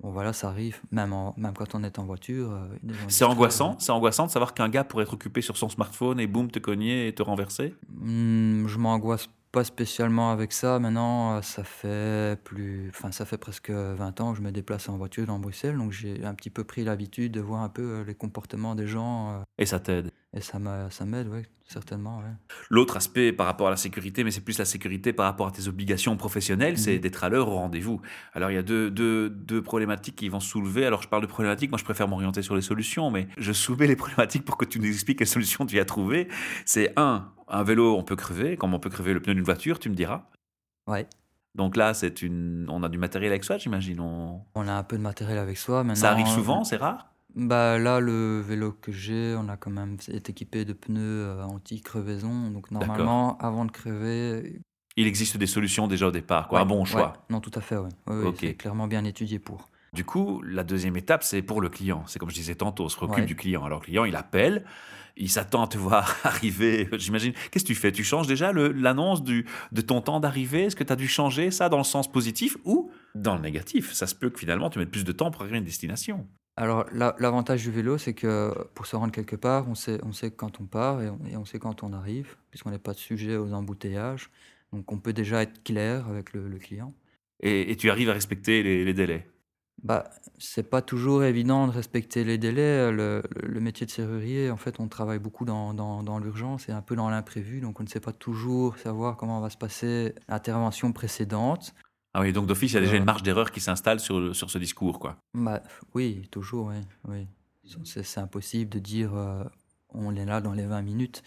Bon 0.00 0.10
voilà, 0.10 0.32
ça 0.32 0.48
arrive, 0.48 0.80
même, 0.90 1.14
même 1.36 1.54
quand 1.54 1.74
on 1.74 1.82
est 1.82 1.98
en 1.98 2.04
voiture. 2.04 2.52
Euh, 2.52 2.92
c'est 3.08 3.24
angoissant, 3.24 3.76
c'est 3.78 3.92
angoissant 3.92 4.26
de 4.26 4.30
savoir 4.30 4.52
qu'un 4.52 4.68
gars 4.68 4.84
pourrait 4.84 5.04
être 5.04 5.14
occupé 5.14 5.40
sur 5.40 5.56
son 5.56 5.70
smartphone 5.70 6.20
et 6.20 6.26
boum, 6.26 6.50
te 6.50 6.58
cogner 6.58 7.08
et 7.08 7.14
te 7.14 7.22
renverser 7.22 7.74
mmh, 7.88 8.66
Je 8.66 8.78
m'angoisse 8.78 9.28
pas 9.52 9.64
spécialement 9.64 10.32
avec 10.32 10.52
ça. 10.52 10.78
Maintenant, 10.78 11.36
euh, 11.36 11.42
ça 11.42 11.64
fait 11.64 12.38
plus, 12.44 12.90
enfin, 12.90 13.10
ça 13.10 13.24
fait 13.24 13.38
presque 13.38 13.70
20 13.70 14.20
ans 14.20 14.32
que 14.32 14.38
je 14.38 14.42
me 14.42 14.52
déplace 14.52 14.90
en 14.90 14.98
voiture 14.98 15.26
dans 15.26 15.38
Bruxelles, 15.38 15.78
donc 15.78 15.92
j'ai 15.92 16.22
un 16.24 16.34
petit 16.34 16.50
peu 16.50 16.62
pris 16.62 16.84
l'habitude 16.84 17.32
de 17.32 17.40
voir 17.40 17.62
un 17.62 17.70
peu 17.70 17.82
euh, 17.82 18.04
les 18.04 18.14
comportements 18.14 18.74
des 18.74 18.86
gens. 18.86 19.42
Et 19.56 19.64
ça 19.64 19.80
t'aide 19.80 20.12
Et 20.34 20.40
ça 20.40 20.58
m'aide, 20.58 21.28
oui, 21.28 21.42
certainement. 21.66 22.22
L'autre 22.68 22.96
aspect 22.96 23.32
par 23.32 23.46
rapport 23.46 23.68
à 23.68 23.70
la 23.70 23.76
sécurité, 23.76 24.22
mais 24.22 24.30
c'est 24.30 24.42
plus 24.42 24.58
la 24.58 24.66
sécurité 24.66 25.14
par 25.14 25.24
rapport 25.24 25.46
à 25.46 25.50
tes 25.50 25.66
obligations 25.66 26.16
professionnelles, 26.16 26.78
c'est 26.78 26.96
mmh. 26.96 27.00
d'être 27.00 27.24
à 27.24 27.30
l'heure 27.30 27.48
au 27.48 27.56
rendez-vous. 27.56 28.02
Alors 28.34 28.50
il 28.50 28.54
y 28.54 28.58
a 28.58 28.62
deux, 28.62 28.90
deux, 28.90 29.30
deux, 29.30 29.62
problématiques 29.62 30.16
qui 30.16 30.28
vont 30.28 30.40
se 30.40 30.48
soulever. 30.48 30.84
Alors 30.84 31.00
je 31.00 31.08
parle 31.08 31.22
de 31.22 31.26
problématiques, 31.26 31.70
moi 31.70 31.78
je 31.78 31.84
préfère 31.84 32.06
m'orienter 32.06 32.42
sur 32.42 32.54
les 32.54 32.60
solutions, 32.60 33.10
mais 33.10 33.28
je 33.38 33.52
soumets 33.52 33.86
les 33.86 33.96
problématiques 33.96 34.44
pour 34.44 34.58
que 34.58 34.66
tu 34.66 34.78
nous 34.78 34.88
expliques 34.88 35.18
quelles 35.18 35.26
solutions 35.26 35.64
tu 35.64 35.78
as 35.80 35.86
trouvées. 35.86 36.28
C'est 36.66 36.92
un, 36.98 37.32
un 37.48 37.62
vélo, 37.62 37.96
on 37.96 38.02
peut 38.02 38.16
crever, 38.16 38.56
comme 38.58 38.74
on 38.74 38.78
peut 38.78 38.90
crever 38.90 39.14
le 39.14 39.20
pneu 39.20 39.34
d'une 39.34 39.44
voiture, 39.44 39.78
tu 39.78 39.88
me 39.88 39.94
diras. 39.94 40.28
Ouais. 40.86 41.08
Donc 41.54 41.76
là, 41.76 41.94
c'est 41.94 42.20
une, 42.20 42.66
on 42.68 42.82
a 42.82 42.90
du 42.90 42.98
matériel 42.98 43.32
avec 43.32 43.42
soi, 43.42 43.56
j'imagine. 43.56 43.98
On... 44.00 44.68
a 44.68 44.72
un 44.72 44.82
peu 44.82 44.98
de 44.98 45.02
matériel 45.02 45.38
avec 45.38 45.56
soi. 45.56 45.82
Maintenant, 45.82 46.02
ça 46.02 46.10
arrive 46.10 46.26
souvent, 46.26 46.64
c'est 46.64 46.76
rare? 46.76 47.10
Bah 47.36 47.78
là, 47.78 48.00
le 48.00 48.40
vélo 48.40 48.72
que 48.72 48.92
j'ai, 48.92 49.36
on 49.38 49.48
a 49.48 49.56
quand 49.56 49.70
même 49.70 49.98
est 50.08 50.30
équipé 50.30 50.64
de 50.64 50.72
pneus 50.72 51.26
euh, 51.26 51.42
anti-crevaison. 51.44 52.50
Donc 52.50 52.70
normalement, 52.70 53.36
avant 53.38 53.66
de 53.66 53.70
crever, 53.70 54.62
il 54.96 55.06
existe 55.06 55.36
des 55.36 55.46
solutions 55.46 55.86
déjà 55.86 56.08
au 56.08 56.10
départ, 56.10 56.48
quoi. 56.48 56.60
un 56.60 56.64
bon 56.64 56.84
choix. 56.86 57.12
Non, 57.28 57.40
tout 57.40 57.50
à 57.54 57.60
fait, 57.60 57.76
oui. 57.76 57.90
oui 58.06 58.34
C'est 58.40 58.54
clairement 58.54 58.86
bien 58.86 59.04
étudié 59.04 59.38
pour. 59.38 59.68
Du 59.92 60.04
coup, 60.04 60.42
la 60.42 60.64
deuxième 60.64 60.96
étape, 60.96 61.22
c'est 61.22 61.42
pour 61.42 61.60
le 61.60 61.68
client. 61.68 62.02
C'est 62.06 62.18
comme 62.18 62.30
je 62.30 62.34
disais 62.34 62.54
tantôt, 62.54 62.84
on 62.84 62.88
se 62.88 62.98
recule 62.98 63.26
du 63.26 63.36
client. 63.36 63.64
Alors, 63.64 63.80
le 63.80 63.84
client, 63.84 64.04
il 64.04 64.16
appelle, 64.16 64.64
il 65.16 65.30
s'attend 65.30 65.64
à 65.64 65.68
te 65.68 65.78
voir 65.78 66.16
arriver, 66.24 66.88
j'imagine. 66.92 67.34
Qu'est-ce 67.50 67.64
que 67.64 67.68
tu 67.68 67.74
fais? 67.74 67.92
Tu 67.92 68.04
changes 68.04 68.26
déjà 68.26 68.52
l'annonce 68.52 69.22
de 69.22 69.44
ton 69.86 70.00
temps 70.00 70.20
d'arrivée? 70.20 70.64
Est-ce 70.64 70.76
que 70.76 70.84
tu 70.84 70.92
as 70.92 70.96
dû 70.96 71.08
changer 71.08 71.50
ça 71.50 71.68
dans 71.68 71.78
le 71.78 71.84
sens 71.84 72.10
positif 72.10 72.56
ou 72.64 72.90
dans 73.14 73.34
le 73.34 73.42
négatif? 73.42 73.92
Ça 73.92 74.06
se 74.06 74.14
peut 74.14 74.30
que 74.30 74.38
finalement, 74.38 74.70
tu 74.70 74.78
mettes 74.78 74.90
plus 74.90 75.04
de 75.04 75.12
temps 75.12 75.30
pour 75.30 75.42
arriver 75.42 75.56
à 75.56 75.58
une 75.58 75.64
destination. 75.64 76.26
Alors, 76.56 76.86
l'avantage 76.92 77.62
du 77.62 77.70
vélo, 77.70 77.98
c'est 77.98 78.14
que 78.14 78.52
pour 78.74 78.86
se 78.86 78.96
rendre 78.96 79.12
quelque 79.12 79.36
part, 79.36 79.68
on 79.68 79.74
sait, 79.74 79.98
on 80.02 80.12
sait 80.12 80.30
quand 80.30 80.60
on 80.60 80.64
part 80.64 81.02
et 81.02 81.10
on, 81.36 81.44
sait 81.44 81.58
quand 81.58 81.82
on 81.82 81.92
arrive, 81.92 82.36
puisqu'on 82.50 82.70
n'est 82.70 82.78
pas 82.78 82.94
de 82.94 82.98
sujet 82.98 83.36
aux 83.36 83.52
embouteillages. 83.52 84.30
Donc, 84.72 84.90
on 84.90 84.98
peut 84.98 85.12
déjà 85.12 85.42
être 85.42 85.62
clair 85.62 86.08
avec 86.08 86.32
le, 86.32 86.58
client. 86.58 86.94
Et, 87.40 87.76
tu 87.76 87.90
arrives 87.90 88.08
à 88.08 88.14
respecter 88.14 88.62
les 88.62 88.94
délais? 88.94 89.26
Bah, 89.82 90.10
c'est 90.38 90.68
pas 90.68 90.80
toujours 90.80 91.22
évident 91.22 91.66
de 91.66 91.72
respecter 91.72 92.24
les 92.24 92.38
délais. 92.38 92.90
Le, 92.90 93.22
métier 93.60 93.86
de 93.86 93.90
serrurier, 93.90 94.50
en 94.50 94.56
fait, 94.56 94.80
on 94.80 94.88
travaille 94.88 95.18
beaucoup 95.18 95.44
dans, 95.44 95.74
dans, 95.74 96.18
l'urgence 96.18 96.68
et 96.68 96.72
un 96.72 96.82
peu 96.82 96.96
dans 96.96 97.10
l'imprévu, 97.10 97.60
donc 97.60 97.78
on 97.80 97.82
ne 97.82 97.88
sait 97.88 98.00
pas 98.00 98.12
toujours 98.12 98.78
savoir 98.78 99.16
comment 99.16 99.40
va 99.40 99.50
se 99.50 99.56
passer 99.56 100.14
l'intervention 100.28 100.92
précédente. 100.92 101.74
Ah 102.18 102.22
oui, 102.22 102.32
donc 102.32 102.46
d'office, 102.46 102.72
il 102.72 102.76
y 102.76 102.78
a 102.78 102.80
déjà 102.80 102.96
une 102.96 103.04
marge 103.04 103.22
d'erreur 103.22 103.50
qui 103.50 103.60
s'installe 103.60 104.00
sur, 104.00 104.34
sur 104.34 104.50
ce 104.50 104.56
discours, 104.56 104.98
quoi. 104.98 105.18
Bah, 105.34 105.62
oui, 105.92 106.26
toujours, 106.30 106.68
oui. 106.68 106.80
oui. 107.08 107.26
C'est 107.84 108.18
impossible 108.18 108.70
de 108.70 108.78
dire 108.78 109.14
euh, 109.14 109.44
on 109.90 110.16
est 110.16 110.24
là 110.24 110.40
dans 110.40 110.54
les 110.54 110.64
20 110.64 110.80
minutes. 110.80 111.22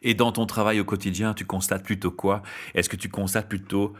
Et 0.00 0.14
dans 0.14 0.32
ton 0.32 0.46
travail 0.46 0.80
au 0.80 0.86
quotidien, 0.86 1.34
tu 1.34 1.44
constates 1.44 1.84
plutôt 1.84 2.10
quoi? 2.10 2.42
Est-ce 2.72 2.88
que 2.88 2.96
tu 2.96 3.10
constates 3.10 3.46
plutôt 3.46 3.92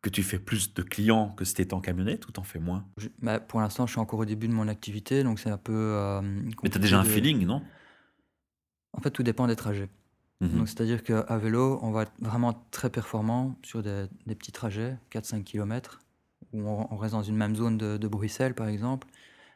que 0.00 0.08
tu 0.08 0.22
fais 0.22 0.38
plus 0.38 0.72
de 0.72 0.80
clients 0.80 1.34
que 1.36 1.44
si 1.44 1.52
tu 1.52 1.60
étais 1.60 1.74
en 1.74 1.82
camionnette 1.82 2.26
ou 2.26 2.32
t'en 2.32 2.42
fais 2.42 2.58
moins? 2.58 2.86
Bah, 3.20 3.38
Pour 3.38 3.60
l'instant, 3.60 3.86
je 3.86 3.92
suis 3.92 4.00
encore 4.00 4.20
au 4.20 4.24
début 4.24 4.48
de 4.48 4.54
mon 4.54 4.68
activité, 4.68 5.24
donc 5.24 5.38
c'est 5.38 5.50
un 5.50 5.58
peu. 5.58 5.74
Euh, 5.74 6.22
Mais 6.62 6.70
tu 6.70 6.78
as 6.78 6.80
déjà 6.80 6.98
un 6.98 7.04
feeling, 7.04 7.44
non? 7.44 7.60
En 8.94 9.02
fait, 9.02 9.10
tout 9.10 9.22
dépend 9.22 9.46
des 9.46 9.56
trajets. 9.56 9.90
Mmh 10.40 10.66
c'est-à-dire 10.66 11.02
qu'à 11.02 11.38
vélo, 11.38 11.78
on 11.80 11.92
va 11.92 12.02
être 12.02 12.12
vraiment 12.18 12.52
très 12.70 12.90
performant 12.90 13.56
sur 13.62 13.82
des, 13.82 14.06
petits 14.26 14.52
trajets, 14.52 14.98
4-5 15.10 15.44
km, 15.44 16.00
où 16.52 16.60
on, 16.68 16.96
reste 16.96 17.14
dans 17.14 17.22
une 17.22 17.36
même 17.36 17.56
zone 17.56 17.78
de, 17.78 18.08
Bruxelles, 18.08 18.54
par 18.54 18.68
exemple. 18.68 19.08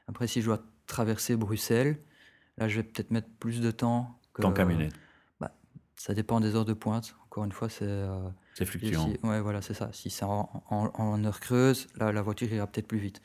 Après, 0.09 0.27
si 0.27 0.41
je 0.41 0.47
dois 0.47 0.63
traverser 0.87 1.37
Bruxelles, 1.37 1.99
Là, 2.61 2.69
je 2.69 2.77
vais 2.77 2.83
peut-être 2.83 3.11
mettre 3.11 3.29
plus 3.39 3.61
de 3.61 3.71
temps 3.71 4.19
que 4.35 4.43
Qu'en 4.43 4.53
camionnette. 4.53 4.93
bah, 5.41 5.53
ça 5.97 6.15
dépend 6.15 6.41
des 6.41 6.55
heures 6.55 6.67
de 6.67 6.75
pointe. 6.75 7.17
Encore 7.25 7.45
une 7.45 7.53
fois, 7.53 7.71
c'est, 7.71 7.87
heu, 7.87 8.21
C'est 8.55 8.67
fluctuant. 8.67 9.07
si 9.07 9.19
ouais, 9.27 9.41
voilà, 9.41 9.63
c'est 9.63 9.73
ça. 9.73 9.91
Si 9.93 10.11
c'est 10.11 10.25
en 10.25 10.63
en 10.69 10.91
en 10.95 11.25
heure 11.25 11.41
creuse, 11.41 11.89
là, 11.97 12.13
la 12.13 12.21
voiture 12.21 12.53
ira 12.53 12.67
peut-être 12.67 12.87
plus 12.87 12.99
vite. 12.99 13.23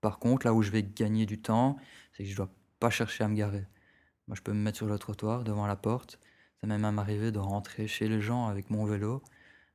Par 0.00 0.20
contre, 0.20 0.46
là 0.46 0.54
où 0.54 0.62
je 0.62 0.70
vais 0.70 0.84
gagner 0.84 1.26
du 1.26 1.40
temps, 1.40 1.78
c'est 2.12 2.22
que 2.22 2.30
je 2.30 2.36
dois 2.36 2.48
pas 2.78 2.90
chercher 2.90 3.24
à 3.24 3.28
me 3.28 3.34
garer. 3.34 3.66
Moi, 4.28 4.36
je 4.36 4.42
peux 4.42 4.52
me 4.52 4.60
mettre 4.60 4.76
sur 4.76 4.86
le 4.86 4.98
trottoir 4.98 5.42
devant 5.42 5.66
la 5.66 5.76
porte. 5.76 6.20
Ça 6.60 6.66
m'est 6.66 6.78
même 6.78 6.98
arrivé 6.98 7.32
de 7.32 7.38
rentrer 7.38 7.86
chez 7.88 8.08
les 8.08 8.20
gens 8.20 8.46
avec 8.48 8.68
mon 8.70 8.84
vélo. 8.84 9.22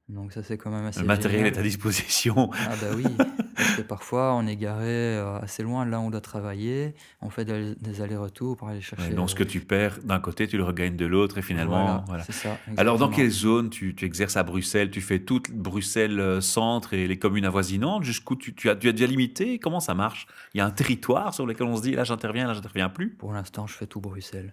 Donc 0.09 0.33
ça, 0.33 0.43
c'est 0.43 0.57
quand 0.57 0.71
même 0.71 0.85
Le 0.95 1.03
assez 1.03 1.03
matériel 1.03 1.45
est 1.47 1.57
à 1.57 1.63
disposition. 1.63 2.50
Ah 2.63 2.75
bah 2.75 2.93
oui, 2.93 3.23
parce 3.55 3.71
que 3.73 3.81
parfois 3.81 4.35
on 4.35 4.45
est 4.47 4.55
garé, 4.55 5.17
heu, 5.17 5.25
assez 5.41 5.63
loin 5.63 5.85
là 5.85 6.00
où 6.00 6.03
on 6.03 6.09
doit 6.11 6.21
travailler. 6.21 6.93
On 7.21 7.29
fait 7.29 7.45
des 7.45 8.01
allers-retours 8.01 8.55
pour 8.57 8.67
aller 8.69 8.81
Ouais, 8.97 9.09
chercher, 9.09 9.13
donc 9.13 9.29
ce 9.29 9.35
que 9.35 9.43
tu 9.43 9.61
perds 9.61 10.00
d'un 10.03 10.19
côté, 10.19 10.47
tu 10.47 10.57
le 10.57 10.63
regagnes 10.65 10.97
de 10.97 11.05
l'autre 11.05 11.38
et 11.38 11.41
finalement, 11.41 12.01
voilà, 12.01 12.03
voilà. 12.07 12.27
c'est 12.27 12.33
ça, 12.33 12.61
Alors 12.75 12.97
dans 12.97 13.09
quelle 13.09 13.29
zone 13.29 13.69
tu 13.69 13.95
tu 13.95 14.03
exerces 14.05 14.35
à 14.35 14.43
Bruxelles? 14.43 14.91
Tu 14.91 15.00
fais 15.00 15.19
toute 15.19 15.50
Bruxelles, 15.51 16.19
heu, 16.19 16.41
centre 16.41 16.93
et 16.93 17.07
les 17.07 17.17
communes 17.17 17.45
avoisinantes? 17.45 18.03
Jusqu'où 18.03 18.35
tu 18.35 18.53
tu 18.53 18.69
as 18.69 18.75
tu 18.75 18.89
as 18.89 18.91
déjà 18.91 19.07
limité? 19.07 19.59
Comment 19.59 19.79
ça 19.79 19.93
marche? 19.93 20.27
Il 20.53 20.57
y 20.57 20.61
a 20.61 20.65
un 20.65 20.71
territoire 20.71 21.33
sur 21.33 21.45
lequel 21.45 21.67
on 21.67 21.77
se 21.77 21.81
dit: 21.83 21.91
«Là, 21.93 22.03
j'interviens, 22.03 22.47
là, 22.47 22.53
j'interviens 22.53 22.89
plus»? 22.89 23.17
Pour 23.17 23.31
l'instant, 23.31 23.67
je 23.67 23.73
fais 23.75 23.88
tout 23.88 24.01
Bruxelles. 24.01 24.51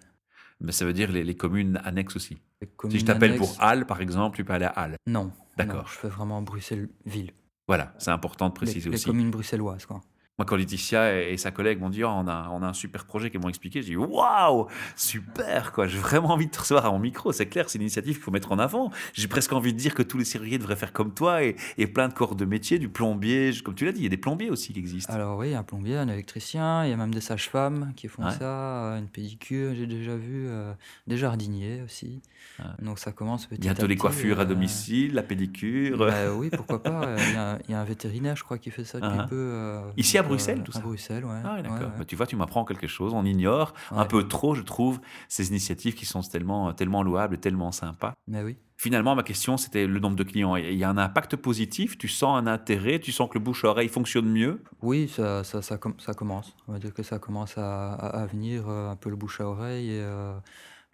Mais 0.61 0.71
ça 0.71 0.85
veut 0.85 0.93
dire 0.93 1.11
les 1.11 1.23
les 1.23 1.35
communes 1.35 1.79
annexes 1.85 2.15
aussi? 2.15 2.37
Les 2.61 2.69
Si 2.89 2.99
je 2.99 3.05
t'appelle 3.05 3.35
pour 3.37 3.55
Halle, 3.59 3.85
par 3.85 4.01
exemple, 4.01 4.35
tu 4.35 4.43
peux 4.43 4.53
aller 4.53 4.65
à 4.65 4.69
Halle? 4.71 4.95
non, 5.07 5.31
D'accord. 5.57 5.87
je 5.87 5.93
fais 5.97 6.09
vraiment 6.09 6.41
Bruxelles-Ville. 6.41 7.31
Voilà, 7.67 7.93
c'est 7.97 8.11
important 8.11 8.47
de 8.47 8.51
Les 8.53 8.55
préciser 8.55 8.89
les 8.89 8.95
aussi. 8.95 9.05
communes 9.05 9.31
bruxelloises, 9.31 9.85
quoi. 9.85 10.01
Moi, 10.39 10.45
quand 10.45 10.55
Laetitia 10.55 11.21
et 11.21 11.33
et 11.33 11.37
sa 11.37 11.51
collègue 11.51 11.79
m'ont 11.81 11.89
dit: 11.89 12.03
«Oh, 12.03 12.07
on 12.09 12.27
a 12.27 12.49
on 12.51 12.63
a 12.63 12.67
un 12.67 12.73
super 12.73 13.03
projet» 13.05 13.29
qu'elles 13.29 13.41
m'ont 13.41 13.49
expliqué, 13.49 13.81
j'ai 13.81 13.89
dit: 13.89 13.97
«Waouh! 13.97 14.67
Super 14.95 15.73
quoi, 15.73 15.85
j'ai 15.85 15.97
vraiment 15.97 16.29
envie 16.29 16.45
de 16.47 16.51
te 16.51 16.59
recevoir 16.59 16.85
à 16.85 16.91
mon 16.91 16.99
micro». 16.99 17.31
C'est 17.33 17.47
clair, 17.47 17.69
c'est 17.69 17.77
une 17.77 17.81
initiative 17.83 18.15
qu'il 18.15 18.23
faut 18.23 18.31
mettre 18.31 18.51
en 18.53 18.57
avant. 18.59 18.89
J'ai 19.13 19.27
presque 19.27 19.51
envie 19.51 19.73
de 19.73 19.77
dire 19.77 19.93
que 19.93 20.01
tous 20.01 20.17
les 20.17 20.23
serruriers 20.25 20.57
devraient 20.57 20.77
faire 20.77 20.93
comme 20.93 21.13
toi 21.13 21.43
et 21.43 21.57
et 21.77 21.87
plein 21.87 22.07
de 22.07 22.13
corps 22.13 22.35
de 22.35 22.45
métier, 22.45 22.79
du 22.79 22.87
plombier, 22.89 23.51
comme 23.63 23.75
tu 23.75 23.83
l'as 23.85 23.91
dit, 23.91 23.99
il 23.99 24.03
y 24.03 24.07
a 24.07 24.09
des 24.09 24.17
plombiers 24.17 24.49
aussi 24.49 24.71
qui 24.71 24.79
existent. 24.79 25.13
Alors 25.13 25.37
oui, 25.37 25.53
un 25.55 25.63
plombier, 25.63 25.97
un 25.97 26.07
électricien, 26.07 26.85
il 26.85 26.89
y 26.89 26.93
a 26.93 26.97
même 26.97 27.13
des 27.13 27.21
sages-femmes 27.21 27.93
qui 27.97 28.07
font 28.07 28.23
Ouais. 28.23 28.31
ça, 28.31 28.95
une 28.97 29.09
pédicure, 29.09 29.75
j'ai 29.75 29.87
déjà 29.87 30.15
vu, 30.15 30.47
heu, 30.47 30.73
des 31.07 31.17
jardiniers 31.17 31.81
aussi. 31.81 32.21
Ouais. 32.59 32.65
Donc 32.81 32.99
ça 32.99 33.11
commence 33.11 33.45
petit 33.47 33.59
Bientôt 33.61 33.83
à 33.83 33.87
les 33.87 33.95
petit, 33.95 34.01
coiffures 34.01 34.39
à 34.39 34.43
heu 34.43 34.45
domicile, 34.45 35.13
la 35.15 35.23
pédicure. 35.23 35.97
Bah 36.05 36.33
oui, 36.33 36.49
pourquoi 36.49 36.81
pas, 36.81 37.07
heu, 37.07 37.25
il 37.27 37.33
y 37.33 37.35
a 37.35 37.59
il 37.67 37.71
y 37.71 37.73
a 37.73 37.79
un 37.81 37.85
vétérinaire, 37.85 38.35
je 38.35 38.43
crois, 38.43 38.57
qui 38.57 38.71
fait 38.71 38.83
ça 38.85 38.99
Hein, 39.01 39.19
hein. 39.19 39.27
peu, 39.29 39.81
Ici 39.97 40.17
à 40.17 40.23
Bruxelles, 40.29 40.61
heu, 40.61 40.63
tout 40.63 40.71
à 40.73 40.79
ça? 40.79 40.81
Bruxelles, 40.81 41.25
ouais, 41.25 41.31
Ah 41.43 41.55
ouais, 41.55 41.63
d'accord. 41.63 41.91
ouais. 41.91 41.97
Bah, 41.97 42.05
tu 42.05 42.15
vois, 42.15 42.27
tu 42.27 42.35
m'apprends 42.35 42.65
quelque 42.65 42.87
chose. 42.87 43.13
On 43.13 43.25
ignore 43.25 43.73
un 43.91 44.05
peu 44.05 44.27
trop, 44.27 44.55
je 44.55 44.61
trouve, 44.61 44.99
ces 45.29 45.49
initiatives 45.49 45.95
qui 45.95 46.05
sont 46.05 46.21
tellement 46.21 46.73
tellement 46.73 47.03
louables 47.03 47.35
et 47.35 47.39
tellement 47.39 47.71
sympas. 47.71 48.13
Mais 48.27 48.43
oui. 48.43 48.57
Finalement, 48.77 49.15
ma 49.15 49.23
question, 49.23 49.57
c'était 49.57 49.87
le 49.87 49.99
nombre 49.99 50.15
de 50.15 50.23
clients. 50.23 50.55
Il 50.55 50.73
y 50.75 50.83
a 50.85 50.89
un 50.89 50.97
impact 50.97 51.35
positif? 51.35 51.97
Tu 51.97 52.07
sens 52.07 52.37
un 52.37 52.47
intérêt? 52.47 52.99
Tu 52.99 53.11
sens 53.11 53.29
que 53.29 53.37
le 53.37 53.43
bouche 53.43 53.65
à 53.65 53.69
oreille 53.69 53.89
fonctionne 53.89 54.27
mieux? 54.29 54.63
Oui, 54.81 55.09
ça 55.09 55.43
ça 55.43 55.61
ça 55.61 55.77
com 55.77 55.93
ça 55.99 56.13
commence. 56.13 56.55
On 56.67 56.71
va 56.73 56.79
dire 56.79 56.93
que 56.93 57.03
ça 57.03 57.19
commence 57.19 57.57
à 57.57 57.93
à 57.93 58.21
à 58.21 58.25
venir, 58.25 58.69
heu, 58.69 58.87
un 58.87 58.95
peu 58.95 59.09
le 59.09 59.15
bouche 59.17 59.41
à 59.41 59.45
oreille 59.47 59.89
et 59.91 59.99
heu, 60.01 60.33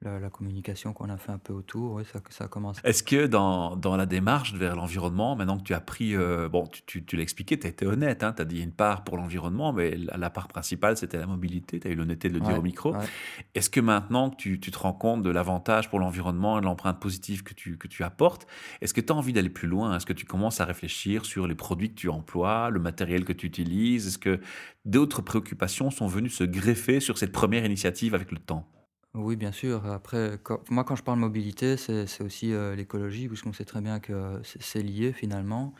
la 0.02 0.20
la 0.20 0.30
communication 0.30 0.94
qu'on 0.94 1.10
a 1.10 1.18
fait 1.18 1.32
un 1.32 1.38
peu 1.40 1.54
autour, 1.54 1.94
oui, 1.94 2.06
ça 2.06 2.22
ça 2.30 2.48
commence. 2.48 2.80
Est-ce 2.84 3.02
que 3.04 3.26
dans 3.26 3.76
dans 3.76 3.96
la 3.98 4.06
démarche 4.06 4.54
vers 4.54 4.76
l'environnement, 4.76 5.36
maintenant 5.36 5.58
que 5.58 5.64
tu 5.64 5.74
as 5.74 5.80
pris, 5.80 6.14
heu, 6.14 6.48
bon, 6.50 6.68
tu 6.68 6.84
tu 6.86 7.04
tu 7.04 7.16
l'as 7.16 7.24
expliqué, 7.24 7.58
tu 7.58 7.66
as 7.66 7.70
été 7.72 7.88
honnête, 7.88 8.22
hein, 8.24 8.32
tu 8.34 8.44
as 8.44 8.46
dit 8.46 8.62
une 8.62 8.74
part 8.74 9.04
pour 9.04 9.18
l'environnement, 9.18 9.74
mais 9.74 9.96
la 9.98 10.18
la 10.18 10.30
part 10.30 10.48
principale, 10.48 10.96
c'était 10.96 11.18
la 11.18 11.26
mobilité. 11.26 11.80
Tu 11.80 11.88
as 11.88 11.92
eu 11.92 11.96
l'honnêteté 11.96 12.30
de 12.30 12.36
le 12.36 12.42
dire 12.42 12.58
au 12.58 12.62
micro. 12.62 12.96
ouais. 12.96 13.10
Est-ce 13.56 13.70
que 13.72 13.80
maintenant 13.80 14.30
que 14.30 14.36
tu 14.36 14.60
tu 14.60 14.72
te 14.72 14.78
rends 14.78 14.94
compte 14.94 15.24
de 15.24 15.30
l'avantage 15.32 15.90
pour 15.90 16.00
l'environnement 16.00 16.58
et 16.60 16.62
de 16.62 16.66
l'empreinte 16.66 17.00
positive 17.00 17.44
que 17.44 17.54
tu 17.56 17.78
que 17.78 17.88
tu 17.88 18.04
apportes, 18.04 18.46
est-ce 18.82 18.94
que 18.94 19.02
tu 19.02 19.12
as 19.14 19.16
envie 19.16 19.34
d'aller 19.34 19.50
plus 19.50 19.68
loin? 19.68 19.96
Est-ce 19.98 20.06
que 20.06 20.14
tu 20.14 20.26
commences 20.26 20.62
à 20.62 20.66
réfléchir 20.66 21.26
sur 21.26 21.48
les 21.48 21.56
produits 21.56 21.90
que 21.90 21.96
tu 21.96 22.10
emploies, 22.10 22.70
le 22.70 22.80
matériel 22.80 23.26
que 23.26 23.34
tu 23.34 23.48
utilises? 23.48 24.08
Est-ce 24.08 24.20
que 24.20 24.42
d'autres 24.86 25.22
préoccupations 25.24 25.92
sont 25.92 26.08
venues 26.08 26.30
se 26.30 26.44
greffer 26.44 27.00
sur 27.00 27.18
cette 27.18 27.32
première 27.32 27.66
initiative 27.66 28.14
avec 28.16 28.32
le 28.32 28.40
temps? 28.40 28.70
Oui, 29.16 29.36
bien 29.38 29.52
sûr. 29.54 29.86
Après, 29.86 30.38
moi, 30.70 30.84
quand 30.84 30.96
je 30.98 31.04
parle 31.04 31.20
mobilité, 31.20 31.78
c'est 31.78 32.22
aussi, 32.22 32.52
heu, 32.52 32.74
l'écologie, 32.74 33.28
puisqu'on 33.30 33.54
sait 33.54 33.64
très 33.64 33.80
bien 33.82 34.00
que 34.02 34.42
c'est 34.44 34.62
c'est 34.62 34.82
lié 34.82 35.14
finalement. 35.14 35.74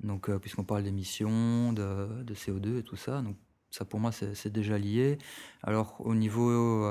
Donc 0.00 0.28
heu, 0.30 0.38
puisqu'on 0.40 0.64
parle 0.64 0.84
d'émissions, 0.84 1.72
de 1.72 2.22
de 2.24 2.34
CO2 2.34 2.78
et 2.80 2.82
tout 2.84 2.96
ça, 2.96 3.22
donc 3.22 3.36
ça 3.70 3.84
pour 3.86 4.00
moi 4.00 4.12
c'est 4.12 4.50
déjà 4.52 4.78
lié. 4.78 5.18
Alors 5.62 6.00
au 6.00 6.14
niveau, 6.14 6.84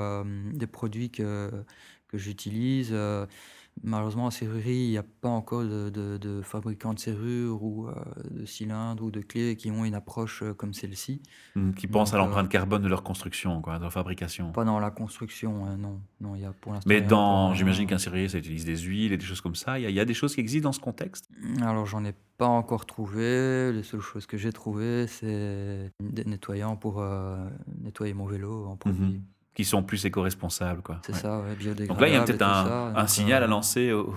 des 0.54 0.66
produits 0.68 1.10
que 1.10 1.50
que 2.08 2.18
j'utilise, 2.18 2.94
malheureusement 3.82 4.26
en 4.26 4.30
serrurerie, 4.30 4.84
il 4.86 4.90
y 4.90 4.98
a 4.98 5.02
pas 5.02 5.28
encore 5.28 5.62
de 5.64 5.90
de 5.90 6.16
de 6.18 6.42
fabricants 6.42 6.94
de 6.94 6.98
serrures 6.98 7.62
ou 7.62 7.88
heu, 7.88 7.94
de 8.30 8.44
cylindres 8.46 9.04
ou 9.04 9.10
de 9.10 9.20
clés 9.20 9.56
qui 9.56 9.70
ont 9.70 9.84
une 9.84 9.94
approche, 9.94 10.42
heu, 10.42 10.54
comme 10.54 10.72
celle-ci. 10.74 11.22
Mmh, 11.56 11.72
qui 11.74 11.86
pensent 11.88 12.14
à 12.14 12.16
Donc 12.18 12.18
l'empreinte 12.18 12.48
carbone 12.48 12.82
de 12.82 12.88
leur 12.88 13.02
construction, 13.02 13.60
quoi, 13.60 13.78
de 13.78 13.82
leur 13.82 13.92
fabrication. 13.92 14.54
pas 14.54 14.64
dans 14.64 14.78
la 14.80 14.90
construction, 14.90 15.66
heu, 15.66 15.76
non. 15.76 16.02
Non, 16.20 16.34
y 16.36 16.44
a 16.44 16.52
pour 16.54 16.72
Mais 16.86 17.00
dans 17.02 17.52
j'imagine 17.54 17.86
qu'un 17.86 17.98
serrurier, 17.98 18.28
ça 18.28 18.38
utilise 18.38 18.64
des 18.64 18.76
huiles 18.78 19.12
et 19.12 19.16
des 19.18 19.24
choses 19.24 19.40
comme 19.42 19.54
ça. 19.54 19.78
Il 19.78 19.82
y 19.82 19.86
a 19.86 19.90
il 19.90 19.94
y 19.94 20.00
a 20.00 20.04
des 20.04 20.14
choses 20.14 20.34
qui 20.34 20.40
existent 20.40 20.68
dans 20.68 20.72
ce 20.72 20.80
contexte? 20.80 21.30
Mmh, 21.30 21.62
alors 21.62 21.86
j'en 21.86 22.04
ai 22.04 22.12
pas 22.36 22.46
encore 22.46 22.86
trouvé. 22.86 23.72
Les 23.72 23.82
seules 23.82 24.00
choses 24.00 24.26
que 24.26 24.36
j'ai 24.36 24.52
trouvées, 24.52 25.06
c'est 25.06 25.90
des 26.00 26.24
nettoyants 26.24 26.76
pour, 26.76 27.02
nettoyer 27.80 28.14
mon 28.14 28.26
vélo 28.26 28.66
en 28.66 28.76
Mmh 28.84 29.14
produit. 29.16 29.22
Qui 29.54 29.64
sont 29.64 29.84
plus 29.84 30.04
éco-responsables, 30.04 30.82
quoi. 30.82 31.04
C'est 31.06 31.12
Ouais. 31.12 31.20
ça, 31.20 31.40
ouais, 31.40 31.54
Donc 31.88 32.00
là, 32.00 32.08
il 32.08 32.12
y 32.14 32.16
a 32.16 32.22
et 32.22 32.22
peut-être 32.22 32.42
un 32.42 32.72
ça, 32.72 32.94
un 32.94 33.06
donc 33.06 33.08
signal 33.08 33.42
à 33.44 33.46
heu 33.46 33.48
lancer 33.48 33.92
aux 33.92 34.14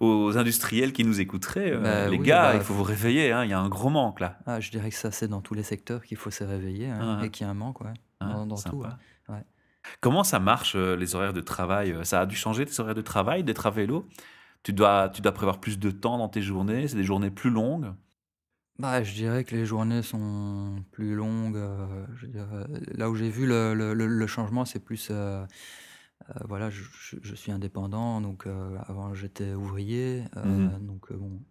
aux 0.00 0.38
industriels 0.38 0.92
qui 0.92 1.04
nous 1.04 1.20
écouteraient, 1.20 1.72
heu: 1.72 1.82
Bah 1.82 2.08
«Les 2.08 2.18
oui, 2.18 2.20
gars, 2.20 2.54
bah 2.54 2.56
il 2.56 2.62
faut 2.62 2.74
vous 2.74 2.82
réveiller, 2.84 3.32
hein, 3.32 3.44
il 3.44 3.50
y 3.50 3.54
a 3.54 3.60
un 3.60 3.68
gros 3.68 3.90
manque 3.90 4.20
là». 4.20 4.38
Ah, 4.46 4.60
je 4.60 4.70
dirais 4.70 4.90
que 4.90 4.96
ça, 4.96 5.10
c'est 5.12 5.28
dans 5.28 5.40
tous 5.42 5.54
les 5.54 5.62
secteurs 5.64 6.04
qu'il 6.04 6.16
faut 6.16 6.30
se 6.30 6.44
réveiller, 6.44 6.88
hein, 6.88 7.06
Hein, 7.06 7.18
et 7.18 7.30
hein. 7.30 7.30
qu'il 7.30 7.44
y 7.44 7.48
a 7.48 7.50
un 7.50 7.54
manque, 7.54 7.80
ouais, 7.80 7.94
Hein, 8.20 8.36
dans 8.36 8.46
dans 8.46 8.62
tout, 8.62 8.78
ouais. 8.78 8.90
Ouais. 9.28 9.44
Comment 10.00 10.22
ça 10.24 10.38
marche, 10.38 10.74
heu, 10.76 10.94
les 10.96 11.14
horaires 11.14 11.32
de 11.32 11.40
travail? 11.40 11.94
Ça 12.04 12.20
a 12.20 12.26
dû 12.26 12.36
changer 12.36 12.66
tes 12.66 12.78
horaires 12.80 12.94
de 12.94 13.00
travail 13.02 13.42
d'être 13.44 13.66
à 13.66 13.70
vélo? 13.70 14.08
Tu 14.64 14.72
dois 14.72 15.08
tu 15.10 15.22
dois 15.22 15.32
prévoir 15.32 15.60
plus 15.60 15.78
de 15.78 15.90
temps 15.92 16.18
dans 16.18 16.28
tes 16.30 16.42
journées? 16.42 16.88
C'est 16.88 16.96
des 16.96 17.04
journées 17.04 17.30
plus 17.32 17.50
longues? 17.50 17.94
Bah, 18.82 19.02
je 19.04 19.12
dirais 19.14 19.44
que 19.44 19.54
les 19.54 19.64
journées 19.64 20.02
sont 20.02 20.84
plus 20.90 21.14
longues, 21.14 21.56
heu, 21.56 22.04
je 22.16 22.26
veux 22.26 22.32
dire, 22.32 22.52
heu, 22.52 22.66
là 22.96 23.10
où 23.10 23.14
j'ai 23.14 23.30
vu 23.30 23.46
le 23.46 23.74
le 23.74 23.94
le 23.94 24.08
le 24.08 24.26
changement, 24.26 24.64
c'est 24.64 24.80
plus, 24.80 25.08
heu, 25.12 25.46
voilà, 26.46 26.68
je 26.70 26.82
je 26.82 27.16
je 27.22 27.34
suis 27.34 27.52
indépendant, 27.52 28.20
donc 28.20 28.46
avant 28.46 29.14
j'étais 29.14 29.54
ouvrier, 29.54 30.24
Mmh 30.42 30.58
mh. 30.66 30.72
donc 30.80 31.12
bon, 31.12 31.42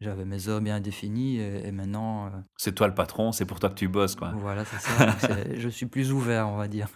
j'avais 0.00 0.24
mes 0.24 0.48
heures 0.48 0.60
bien 0.62 0.80
définies 0.80 1.38
et 1.38 1.66
et 1.68 1.72
maintenant, 1.72 2.30
C'est 2.56 2.74
toi 2.74 2.88
le 2.88 2.94
patron, 2.94 3.32
c'est 3.32 3.44
pour 3.46 3.60
toi 3.60 3.68
que 3.68 3.74
tu 3.74 3.88
bosses, 3.88 4.14
quoi. 4.14 4.38
voilà, 4.40 4.64
c'est 4.64 4.78
ça, 4.78 5.02
donc 5.04 5.20
c'est 5.20 5.58
je 5.60 5.68
suis 5.68 5.86
plus 5.86 6.12
ouvert, 6.12 6.48
on 6.48 6.56
va 6.56 6.68
dire. 6.68 6.88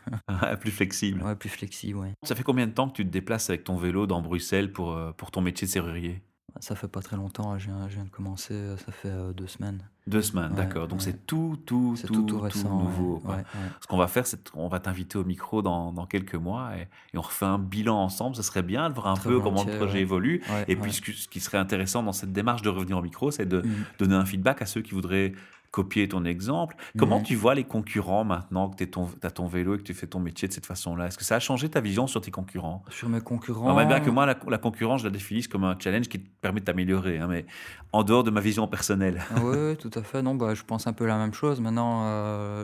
Plus 0.61 0.71
flexible. 0.73 1.23
Ouais, 1.23 1.35
plus 1.37 1.49
flexible, 1.49 1.99
ouais. 1.99 2.15
Ça 2.25 2.35
fait 2.37 2.43
combien 2.45 2.67
de 2.69 2.73
temps 2.75 2.89
que 2.91 2.97
tu 2.97 3.05
te 3.07 3.11
déplaces 3.11 3.51
avec 3.51 3.65
ton 3.65 3.77
vélo 3.79 4.07
dans 4.07 4.23
Bruxelles 4.23 4.73
pour, 4.73 4.99
pour 5.17 5.31
ton 5.33 5.41
métier 5.43 5.67
de 5.69 5.73
serrurier? 5.73 6.23
Ça 6.61 6.75
fait 6.75 6.89
pas 6.89 7.01
très 7.01 7.17
longtemps, 7.17 7.59
je 7.59 7.67
viens 7.67 7.89
je 7.89 7.95
viens 7.97 8.05
de 8.05 8.09
commencer, 8.11 8.55
heu, 8.55 8.77
ça 8.85 8.91
fait, 8.93 9.09
heu, 9.11 9.33
2 9.35 9.47
semaines. 9.47 9.83
2 10.07 10.23
semaines, 10.23 10.51
Ouais, 10.53 10.57
d'accord. 10.57 10.87
Donc 10.89 11.01
ouais. 11.01 11.05
c'est 11.05 11.27
tout, 11.27 11.59
tout, 11.67 11.97
tout, 12.07 12.23
tout, 12.23 12.39
récent, 12.41 12.69
nouveau, 12.83 13.21
ouais. 13.25 13.43
Ce 13.81 13.87
qu'on 13.89 13.97
va 13.97 14.07
faire, 14.07 14.27
c'est 14.27 14.49
qu'on 14.51 14.69
va 14.69 14.79
t'inviter 14.81 15.19
au 15.19 15.25
micro 15.25 15.63
dans 15.63 15.93
dans 15.93 16.07
quelques 16.07 16.35
mois 16.37 16.77
et 16.77 16.83
et 17.13 17.19
on 17.19 17.23
refait 17.23 17.45
un 17.47 17.59
bilan 17.59 17.97
ensemble. 17.97 18.37
Ce 18.37 18.43
serait 18.43 18.63
bien 18.63 18.89
de 18.89 18.95
voir 18.95 19.09
un 19.09 19.15
Très 19.15 19.29
peu 19.31 19.41
comment 19.41 19.65
le 19.65 19.77
projet 19.77 20.01
évolue 20.01 20.43
et 20.69 20.77
puis 20.77 20.93
ce 20.93 21.01
qui 21.29 21.41
serait 21.41 21.59
intéressant 21.59 22.03
dans 22.03 22.13
cette 22.13 22.33
démarche 22.33 22.63
de 22.63 22.69
revenir 22.71 22.99
au 22.99 23.03
micro, 23.03 23.31
c'est 23.31 23.47
de 23.47 23.63
Mmh. 23.63 23.73
donner 23.99 24.15
un 24.15 24.25
feedback 24.25 24.63
à 24.63 24.67
ceux 24.67 24.81
qui 24.83 24.93
voudraient 24.93 25.33
copier 25.71 26.09
ton 26.09 26.25
exemple. 26.25 26.77
Comment 26.97 27.21
Mmh 27.21 27.23
tu 27.23 27.35
vois 27.35 27.55
les 27.55 27.65
concurrents 27.65 28.25
maintenant 28.25 28.71
que 28.71 28.77
tu 28.77 28.91
ton 28.91 29.09
as 29.23 29.31
ton 29.31 29.47
vélo 29.47 29.75
et 29.75 29.79
que 29.79 29.83
tu 29.83 29.95
fais 29.95 30.07
ton 30.07 30.21
métier 30.21 30.49
de 30.49 30.53
cette 30.53 30.67
façon-là? 30.67 31.07
Est-ce 31.07 31.19
que 31.19 31.25
ça 31.25 31.37
a 31.37 31.41
changé 31.41 31.69
ta 31.69 31.81
vision 31.81 32.07
sur 32.07 32.21
tes 32.21 32.31
concurrents? 32.31 32.83
Sur 32.89 33.09
mes 33.09 33.21
Alors, 33.65 33.77
même 33.77 33.89
bien 33.89 34.01
que 34.01 34.11
concurrents 34.11 34.15
moi, 34.15 34.27
la 34.27 34.37
la 34.49 34.59
concurrence, 34.59 35.01
je 35.01 35.07
la 35.07 35.11
définisse 35.11 35.49
comme 35.49 35.65
un 35.65 35.77
challenge 35.79 36.09
qui 36.09 36.21
te 36.21 36.29
permet 36.41 36.61
de 36.61 36.65
t'améliorer, 36.67 37.19
hein, 37.19 37.27
mais 37.29 37.47
en 37.93 38.03
dehors 38.05 38.25
de 38.25 38.31
ma 38.31 38.41
vision 38.41 38.67
personnelle. 38.69 39.23
Ah 39.29 39.43
ouais, 39.43 39.77
tout 39.81 39.91
à 39.95 40.03
fait. 40.03 40.23
Non, 40.23 40.35
bah, 40.35 40.55
je 40.55 40.63
pense 40.63 40.87
un 40.87 40.93
peu 40.93 41.07
la 41.07 41.17
même 41.19 41.35
chose. 41.35 41.61
Maintenant, 41.61 42.05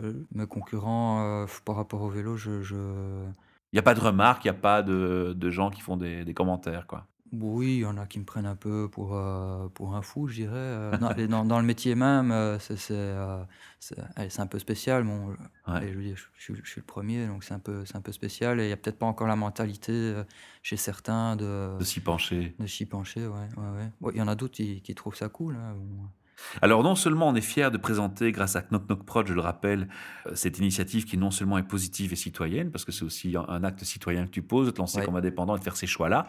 heu, 0.01 0.25
mes 0.33 0.47
concurrents, 0.47 1.43
heu, 1.43 1.47
par 1.65 1.75
rapport 1.75 2.01
au 2.01 2.09
vélo, 2.09 2.37
je 2.37 2.61
je 2.61 2.75
Il 3.73 3.75
y 3.75 3.79
a 3.79 3.81
pas 3.83 3.95
de 3.95 3.99
remarques, 3.99 4.45
il 4.45 4.47
y 4.47 4.51
a 4.51 4.53
pas 4.53 4.81
de 4.83 5.33
de 5.35 5.49
gens 5.49 5.69
qui 5.69 5.81
font 5.81 5.97
des 5.97 6.23
des 6.25 6.33
commentaires, 6.33 6.87
quoi? 6.87 7.07
Oui, 7.41 7.75
il 7.77 7.79
y 7.79 7.85
en 7.85 7.97
a 7.97 8.05
qui 8.07 8.19
me 8.19 8.25
prennent 8.25 8.45
un 8.45 8.55
peu 8.55 8.89
pour, 8.89 9.15
heu, 9.15 9.69
pour 9.73 9.95
un 9.95 10.01
fou, 10.01 10.27
je 10.27 10.35
dirais, 10.35 10.55
heu, 10.55 10.97
dans 10.97 11.13
et 11.15 11.27
dans 11.27 11.45
dans 11.45 11.59
le 11.59 11.65
métier 11.65 11.95
même, 11.95 12.31
heu, 12.31 12.57
c'est 12.59 12.77
c'est, 12.77 12.93
heu, 12.93 13.45
c'est 13.79 13.97
allez, 14.15 14.29
c'est 14.29 14.41
un 14.41 14.47
peu 14.47 14.59
spécial. 14.59 15.03
Bon, 15.03 15.35
Ouais. 15.67 15.83
allez, 15.83 15.91
je 15.91 15.97
veux 15.97 16.03
dire, 16.03 16.15
je 16.17 16.25
je 16.37 16.43
suis 16.43 16.55
je 16.63 16.69
suis 16.69 16.81
le 16.81 16.85
premier, 16.85 17.27
donc 17.27 17.43
c'est 17.43 17.53
un 17.53 17.59
peu 17.59 17.85
c'est 17.85 17.95
un 17.95 18.01
peu 18.01 18.11
spécial 18.11 18.59
et 18.59 18.65
il 18.65 18.69
y 18.69 18.71
a 18.73 18.77
peut-être 18.77 18.99
pas 18.99 19.05
encore 19.07 19.27
la 19.27 19.35
mentalité, 19.35 20.21
chez 20.61 20.77
certains 20.77 21.35
de 21.35 21.79
De 21.79 21.83
s'y 21.83 22.01
pencher. 22.01 22.57
de 22.59 22.67
s'y 22.67 22.85
pencher, 22.87 23.27
ouais, 23.27 23.49
ouais, 23.57 23.69
ouais. 24.01 24.13
Il 24.13 24.19
y 24.19 24.21
en 24.21 24.27
a 24.29 24.35
d'autres 24.35 24.55
qui 24.55 24.81
qui 24.81 24.95
trouvent 24.95 25.15
ça 25.15 25.29
cool, 25.29 25.55
hein, 25.57 25.75
bon. 25.75 26.09
Alors 26.61 26.83
non 26.83 26.95
seulement 26.95 27.27
on 27.29 27.35
est 27.35 27.41
fier 27.41 27.71
de 27.71 27.77
présenter, 27.77 28.31
grâce 28.31 28.55
à 28.55 28.61
Knock 28.61 28.87
Knock 28.87 29.05
Prod, 29.05 29.27
je 29.27 29.33
le 29.33 29.41
rappelle, 29.41 29.87
euh, 30.27 30.31
cette 30.35 30.59
initiative 30.59 31.05
qui 31.05 31.17
non 31.17 31.31
seulement 31.31 31.57
est 31.57 31.63
positive 31.67 32.13
et 32.13 32.15
citoyenne, 32.15 32.71
parce 32.71 32.85
que 32.85 32.91
c'est 32.91 33.03
aussi 33.05 33.35
un, 33.35 33.63
acte 33.63 33.83
citoyen 33.83 34.25
que 34.25 34.31
tu 34.31 34.41
poses, 34.41 34.67
de 34.67 34.71
te 34.71 34.79
lancer 34.79 34.99
Ouais. 34.99 35.05
comme 35.05 35.15
indépendant 35.15 35.55
et 35.55 35.59
de 35.59 35.63
faire 35.63 35.75
ces 35.75 35.87
choix-là. 35.87 36.27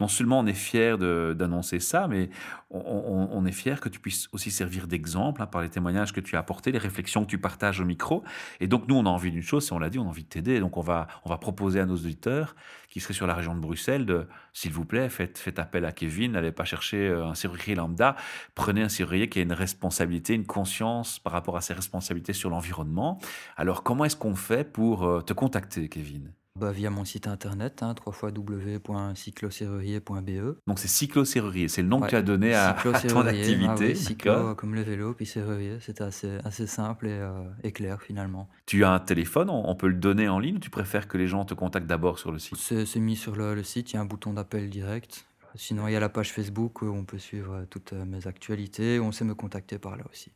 Non 0.00 0.08
seulement 0.08 0.40
on 0.40 0.46
est 0.46 0.52
fier 0.54 0.98
d'annoncer 0.98 1.80
ça, 1.80 2.08
mais 2.08 2.30
on, 2.70 2.78
on- 2.80 3.28
on 3.32 3.46
est 3.46 3.52
fier 3.52 3.80
que 3.80 3.88
tu 3.88 4.00
puisses 4.00 4.28
aussi 4.32 4.50
servir 4.50 4.86
d'exemple 4.86 5.42
hein, 5.42 5.46
par 5.46 5.62
les 5.62 5.68
témoignages 5.68 6.12
que 6.12 6.20
tu 6.20 6.36
as 6.36 6.40
apportés, 6.40 6.72
les 6.72 6.78
réflexions 6.78 7.24
que 7.24 7.30
tu 7.30 7.38
partages 7.38 7.80
au 7.80 7.84
micro. 7.84 8.22
Et 8.60 8.66
donc 8.66 8.88
nous, 8.88 8.96
on 8.96 9.06
a 9.06 9.08
envie 9.10 9.30
d'une 9.30 9.42
chose, 9.42 9.66
c'est 9.66 9.72
on 9.72 9.78
l'a 9.78 9.90
dit, 9.90 9.98
on 9.98 10.04
a 10.04 10.08
envie 10.08 10.24
de 10.24 10.28
t'aider. 10.28 10.60
Donc 10.60 10.76
on 10.76 10.82
va, 10.82 11.06
on 11.24 11.28
va 11.30 11.38
proposer 11.38 11.80
à 11.80 11.86
nos 11.86 11.96
auditeurs 11.96 12.54
qui 12.94 13.00
seraient 13.00 13.12
sur 13.12 13.26
la 13.26 13.34
région 13.34 13.56
de 13.56 13.60
Bruxelles 13.60 14.06
de, 14.06 14.28
s'il 14.52 14.72
vous 14.72 14.84
plaît, 14.84 15.08
faites, 15.08 15.36
faites 15.36 15.58
appel 15.58 15.84
à 15.84 15.90
Kevin, 15.90 16.30
n'allez 16.30 16.52
pas 16.52 16.64
chercher 16.64 17.08
euh, 17.08 17.26
un 17.26 17.34
serrurier 17.34 17.74
lambda, 17.74 18.14
prenez 18.54 18.82
un 18.82 18.88
serrurier 18.88 19.28
qui 19.28 19.40
a 19.40 19.42
une 19.42 19.52
responsabilité, 19.52 20.34
une 20.34 20.46
conscience 20.46 21.18
par 21.18 21.32
rapport 21.32 21.56
à 21.56 21.60
ses 21.60 21.74
responsabilités 21.74 22.32
sur 22.32 22.50
l'environnement. 22.50 23.18
Alors 23.56 23.82
comment 23.82 24.04
est-ce 24.04 24.14
qu'on 24.14 24.36
fait 24.36 24.62
pour 24.62 25.02
euh, 25.02 25.22
te 25.22 25.32
contacter, 25.32 25.88
Kevin? 25.88 26.32
Bah, 26.60 26.70
via 26.70 26.88
mon 26.88 27.04
site 27.04 27.26
internet, 27.26 27.82
hein, 27.82 27.96
www.cycloserrurier.be. 28.06 30.56
Donc 30.68 30.78
c'est 30.78 30.86
cyclo-serrurier, 30.86 31.66
c'est 31.66 31.82
le 31.82 31.88
nom 31.88 31.98
que 31.98 32.06
tu 32.06 32.14
as 32.14 32.22
donné 32.22 32.54
à, 32.54 32.68
à 32.68 32.74
ton 32.74 32.94
Cyclo-serrurier, 32.94 33.40
activité. 33.40 33.66
ah 33.68 33.74
oui, 33.74 33.88
d'accord 33.88 33.96
cyclo 33.98 34.54
comme 34.54 34.76
le 34.76 34.82
vélo, 34.82 35.14
puis 35.14 35.26
serrurier, 35.26 35.78
c'était 35.80 36.04
assez, 36.04 36.38
assez 36.44 36.68
simple 36.68 37.08
et, 37.08 37.18
euh, 37.18 37.42
et 37.64 37.72
clair 37.72 38.00
finalement. 38.00 38.48
Tu 38.66 38.84
as 38.84 38.92
un 38.92 39.00
téléphone, 39.00 39.50
on, 39.50 39.74
peut 39.74 39.88
le 39.88 39.94
donner 39.94 40.28
en 40.28 40.38
ligne 40.38 40.54
ou 40.54 40.60
tu 40.60 40.70
préfères 40.70 41.08
que 41.08 41.18
les 41.18 41.26
gens 41.26 41.44
te 41.44 41.54
contactent 41.54 41.88
d'abord 41.88 42.20
sur 42.20 42.30
le 42.30 42.38
site? 42.38 42.56
C'est 42.58 42.86
c'est 42.86 43.00
mis 43.00 43.16
sur 43.16 43.34
le, 43.34 43.56
le 43.56 43.64
site, 43.64 43.90
il 43.90 43.96
y 43.96 43.98
a 43.98 44.02
un 44.02 44.04
bouton 44.04 44.34
d'appel 44.34 44.70
direct. 44.70 45.26
Sinon, 45.56 45.88
il 45.88 45.92
y 45.92 45.96
a 45.96 46.00
la 46.00 46.08
page 46.08 46.32
Facebook 46.32 46.82
où 46.82 46.86
on 46.86 47.04
peut 47.04 47.18
suivre 47.18 47.52
euh, 47.54 47.64
toutes 47.68 47.94
euh, 47.94 48.04
mes 48.04 48.28
actualités, 48.28 49.00
on 49.00 49.10
sait 49.10 49.24
me 49.24 49.34
contacter 49.34 49.78
par 49.78 49.96
là 49.96 50.04
aussi. 50.08 50.30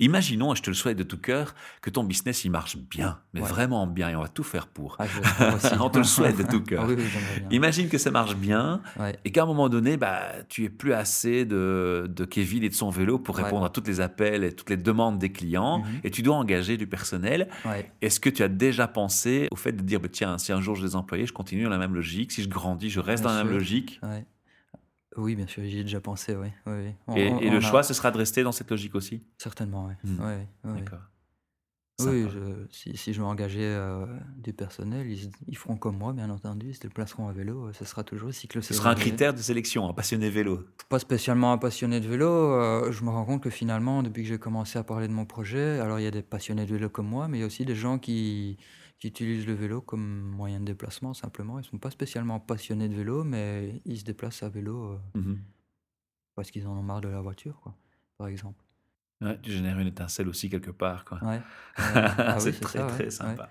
Imaginons, 0.00 0.52
et 0.52 0.56
je 0.56 0.62
te 0.62 0.70
le 0.70 0.74
souhaite 0.74 0.98
de 0.98 1.02
tout 1.02 1.18
cœur, 1.18 1.54
que 1.80 1.90
ton 1.90 2.04
business 2.04 2.44
il 2.44 2.50
marche 2.50 2.76
bien, 2.76 3.20
mais 3.32 3.40
Ouais. 3.40 3.48
vraiment 3.48 3.86
bien, 3.86 4.08
et 4.10 4.16
on 4.16 4.20
va 4.22 4.28
tout 4.28 4.42
faire 4.42 4.66
pour. 4.66 4.96
Ah. 4.98 5.04
On 5.80 5.90
te 5.90 5.98
le 5.98 6.04
souhaite 6.04 6.36
de 6.38 6.42
tout 6.44 6.62
cœur. 6.62 6.84
Ah 6.84 6.88
oui, 6.88 6.94
oui. 6.98 7.04
Imagine 7.50 7.88
que 7.88 7.98
ça 7.98 8.10
marche 8.10 8.36
bien 8.36 8.80
Ouais. 8.98 9.16
et 9.24 9.32
qu'à 9.32 9.42
un 9.42 9.46
moment 9.46 9.68
donné, 9.68 9.96
bah, 9.96 10.22
tu 10.48 10.64
es 10.64 10.68
plus 10.70 10.92
assez 10.92 11.44
de, 11.44 12.06
de 12.08 12.24
Kevin 12.24 12.62
et 12.64 12.68
de 12.68 12.74
son 12.74 12.90
vélo 12.90 13.18
pour 13.18 13.36
Ouais. 13.36 13.42
répondre 13.44 13.64
à 13.64 13.70
toutes 13.70 13.88
les 13.88 14.00
appels 14.00 14.44
et 14.44 14.52
toutes 14.54 14.70
les 14.70 14.76
demandes 14.76 15.18
des 15.18 15.32
clients 15.32 15.78
Mhm. 15.80 16.00
et 16.04 16.10
tu 16.10 16.22
dois 16.22 16.36
engager 16.36 16.76
du 16.76 16.86
personnel. 16.86 17.48
Est-ce 18.02 18.20
que 18.20 18.30
tu 18.30 18.42
as 18.42 18.48
déjà 18.48 18.86
pensé 18.88 19.48
au 19.50 19.56
fait 19.56 19.72
de 19.72 19.82
dire, 19.82 20.00
bah, 20.00 20.08
tiens, 20.10 20.38
si 20.38 20.52
un 20.52 20.60
jour 20.60 20.76
je 20.76 20.84
les 20.84 20.96
employés, 20.96 21.26
je 21.26 21.32
continue 21.32 21.64
dans 21.64 21.70
la 21.70 21.78
même 21.78 21.94
logique, 21.94 22.32
si 22.32 22.42
je 22.42 22.48
grandis, 22.48 22.90
je 22.90 23.00
reste 23.00 23.22
Bien 23.22 23.32
dans 23.32 23.38
la 23.38 23.44
même 23.44 23.52
logique? 23.52 24.00
Oui, 25.16 25.34
bien 25.36 25.46
sûr, 25.46 25.62
j'y 25.64 25.78
ai 25.78 25.82
déjà 25.84 26.00
pensé, 26.00 26.34
oui. 26.34 26.48
oui, 26.66 26.72
oui. 26.84 26.94
On- 27.06 27.16
Et, 27.16 27.28
on- 27.30 27.38
et 27.40 27.48
on 27.48 27.52
le 27.52 27.58
a- 27.58 27.60
choix, 27.60 27.82
ce 27.82 27.94
sera 27.94 28.10
de 28.10 28.18
rester 28.18 28.42
dans 28.42 28.52
cette 28.52 28.70
logique 28.70 28.94
aussi? 28.94 29.22
Certainement, 29.38 29.88
oui. 29.88 30.10
Hmm. 30.10 30.22
Oui, 32.00 32.22
Sympa. 32.22 32.34
je- 32.34 32.66
si, 32.70 32.96
si 32.96 33.12
je 33.12 33.20
veux 33.20 33.26
engager 33.26 33.60
euh, 33.64 34.06
du 34.38 34.52
personnel, 34.52 35.08
ils, 35.10 35.30
ils 35.46 35.56
feront 35.56 35.76
comme 35.76 35.98
moi, 35.98 36.12
bien 36.12 36.30
entendu, 36.30 36.68
ils 36.70 36.74
se 36.74 36.80
déplaceront 36.80 37.28
à 37.28 37.32
vélo, 37.32 37.66
euh, 37.66 37.72
ce 37.74 37.84
sera 37.84 38.02
toujours 38.02 38.32
cycle 38.32 38.62
Ce 38.62 38.74
sera 38.74 38.90
un 38.90 38.94
critère 38.94 39.34
de 39.34 39.38
sélection, 39.38 39.88
un 39.88 39.92
passionné 39.92 40.30
vélo. 40.30 40.66
Pas 40.88 40.98
spécialement 40.98 41.52
un 41.52 41.58
passionné 41.58 42.00
de 42.00 42.08
vélo, 42.08 42.26
euh, 42.28 42.90
je 42.90 43.04
me 43.04 43.10
rends 43.10 43.24
compte 43.26 43.42
que 43.42 43.50
finalement, 43.50 44.02
depuis 44.02 44.22
que 44.22 44.28
j'ai 44.30 44.38
commencé 44.38 44.78
à 44.78 44.84
parler 44.84 45.06
de 45.06 45.12
mon 45.12 45.26
projet, 45.26 45.78
alors 45.80 46.00
il 46.00 46.04
y 46.04 46.06
a 46.06 46.10
des 46.10 46.22
passionnés 46.22 46.64
de 46.64 46.72
vélo 46.74 46.88
comme 46.88 47.06
moi, 47.08 47.28
mais 47.28 47.38
il 47.38 47.40
y 47.42 47.44
a 47.44 47.46
aussi 47.46 47.64
des 47.66 47.76
gens 47.76 47.98
qui, 47.98 48.56
qui 49.02 49.08
utilisent 49.08 49.48
le 49.48 49.54
vélo 49.54 49.80
comme 49.80 50.20
moyen 50.30 50.60
de 50.60 50.64
déplacement, 50.64 51.12
simplement. 51.12 51.58
Ils 51.58 51.64
sont 51.64 51.76
pas 51.76 51.90
spécialement 51.90 52.38
passionnés 52.38 52.88
de 52.88 52.94
vélo, 52.94 53.24
mais 53.24 53.82
ils 53.84 53.98
se 53.98 54.04
déplacent 54.04 54.44
à 54.44 54.48
vélo 54.48 54.92
euh, 54.92 54.98
Mhm. 55.18 55.40
parce 56.36 56.52
qu'ils 56.52 56.68
en 56.68 56.76
ont 56.78 56.82
marre 56.84 57.00
de 57.00 57.08
la 57.08 57.20
voiture, 57.20 57.58
quoi, 57.60 57.74
par 58.16 58.28
exemple. 58.28 58.62
Ouais, 59.20 59.36
tu 59.42 59.50
génères 59.50 59.76
une 59.80 59.88
étincelle 59.88 60.28
aussi 60.28 60.48
quelque 60.48 60.70
part. 60.70 61.04
quoi. 61.04 61.18
Ouais. 61.24 61.40
Ah 61.76 62.38
c'est 62.38 62.52
très 62.60 62.78
ça, 62.78 62.86
ouais, 62.86 62.92
très 62.92 63.04
ouais. 63.06 63.10
sympa. 63.10 63.50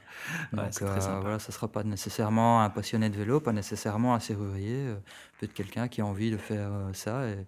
Donc 0.54 0.68
c'est 0.72 0.86
très 0.86 0.98
euh, 1.00 1.02
sympa. 1.02 1.20
voilà, 1.20 1.40
ça 1.40 1.52
sera 1.52 1.68
pas 1.70 1.84
nécessairement 1.84 2.62
un 2.64 2.70
passionné 2.70 3.10
de 3.10 3.18
vélo, 3.18 3.42
pas 3.42 3.52
nécessairement 3.52 4.16
un 4.16 4.22
serrurier, 4.22 4.88
euh, 4.88 4.96
peut-être 5.38 5.54
quelqu'un 5.54 5.90
qui 5.90 6.00
a 6.00 6.06
envie 6.06 6.32
de 6.32 6.38
faire 6.38 6.72
euh, 6.72 6.94
ça 6.94 7.28
et 7.30 7.46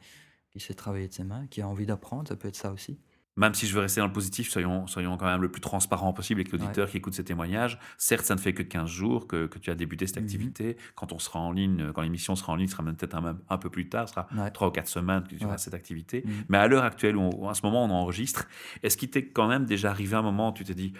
qui 0.51 0.59
sait 0.59 0.73
travailler 0.73 1.07
de 1.07 1.13
ses 1.13 1.23
mains, 1.23 1.47
qui 1.47 1.61
a 1.61 1.67
envie 1.69 1.85
d'apprendre, 1.85 2.27
ça 2.27 2.35
peut 2.35 2.49
être 2.49 2.57
ça 2.57 2.73
aussi. 2.73 2.99
Même 3.35 3.55
si 3.55 3.65
je 3.65 3.73
veux 3.73 3.81
rester 3.81 3.99
dans 3.99 4.05
le 4.07 4.13
positif, 4.13 4.49
soyons, 4.51 4.85
soyons 4.85 5.17
quand 5.17 5.25
même 5.25 5.41
le 5.41 5.49
plus 5.49 5.59
transparent 5.61 6.13
possible 6.13 6.39
avec 6.41 6.51
l'auditeur 6.51 6.87
qui 6.87 6.97
écoute 6.97 7.15
ces 7.15 7.23
témoignages. 7.23 7.79
Certes, 7.97 8.25
ça 8.25 8.35
ne 8.35 8.39
fait 8.39 8.53
que 8.53 8.61
15 8.61 8.87
jours 8.87 9.25
que, 9.27 9.47
que 9.47 9.57
tu 9.57 9.71
as 9.71 9.75
débuté 9.75 10.05
cette 10.05 10.17
Mhm. 10.17 10.23
activité. 10.23 10.77
Quand 10.95 11.11
on 11.13 11.17
sera 11.19 11.39
en 11.39 11.51
ligne, 11.51 11.91
quand 11.93 12.01
l'émission 12.03 12.35
sera 12.35 12.53
en 12.53 12.55
ligne, 12.55 12.67
ce 12.67 12.73
sera 12.73 12.83
même 12.83 12.95
peut-être 12.95 13.15
un, 13.15 13.37
un 13.49 13.57
peu 13.57 13.71
plus 13.71 13.89
tard, 13.89 14.07
ce 14.07 14.13
sera 14.13 14.27
Ouais. 14.37 14.51
3 14.51 14.67
ou 14.67 14.71
4 14.71 14.87
semaines 14.87 15.23
que 15.23 15.29
tu 15.29 15.35
Ouais. 15.37 15.45
auras 15.45 15.57
cette 15.57 15.73
activité. 15.73 16.21
Mhm. 16.25 16.33
Mais 16.49 16.59
à 16.59 16.67
l'heure 16.67 16.83
actuelle, 16.83 17.17
où 17.17 17.21
on- 17.21 17.49
à 17.49 17.55
ce 17.55 17.61
moment 17.65 17.83
où 17.83 17.87
on 17.89 17.91
enregistre, 17.91 18.45
est-ce 18.83 18.97
qu'il 18.97 19.09
t'est 19.09 19.25
quand 19.29 19.47
même 19.47 19.65
déjà 19.65 19.89
arrivé 19.89 20.15
un 20.15 20.21
moment 20.21 20.49
où 20.49 20.53
tu 20.53 20.63
t'es 20.63 20.75
dit, 20.75 20.93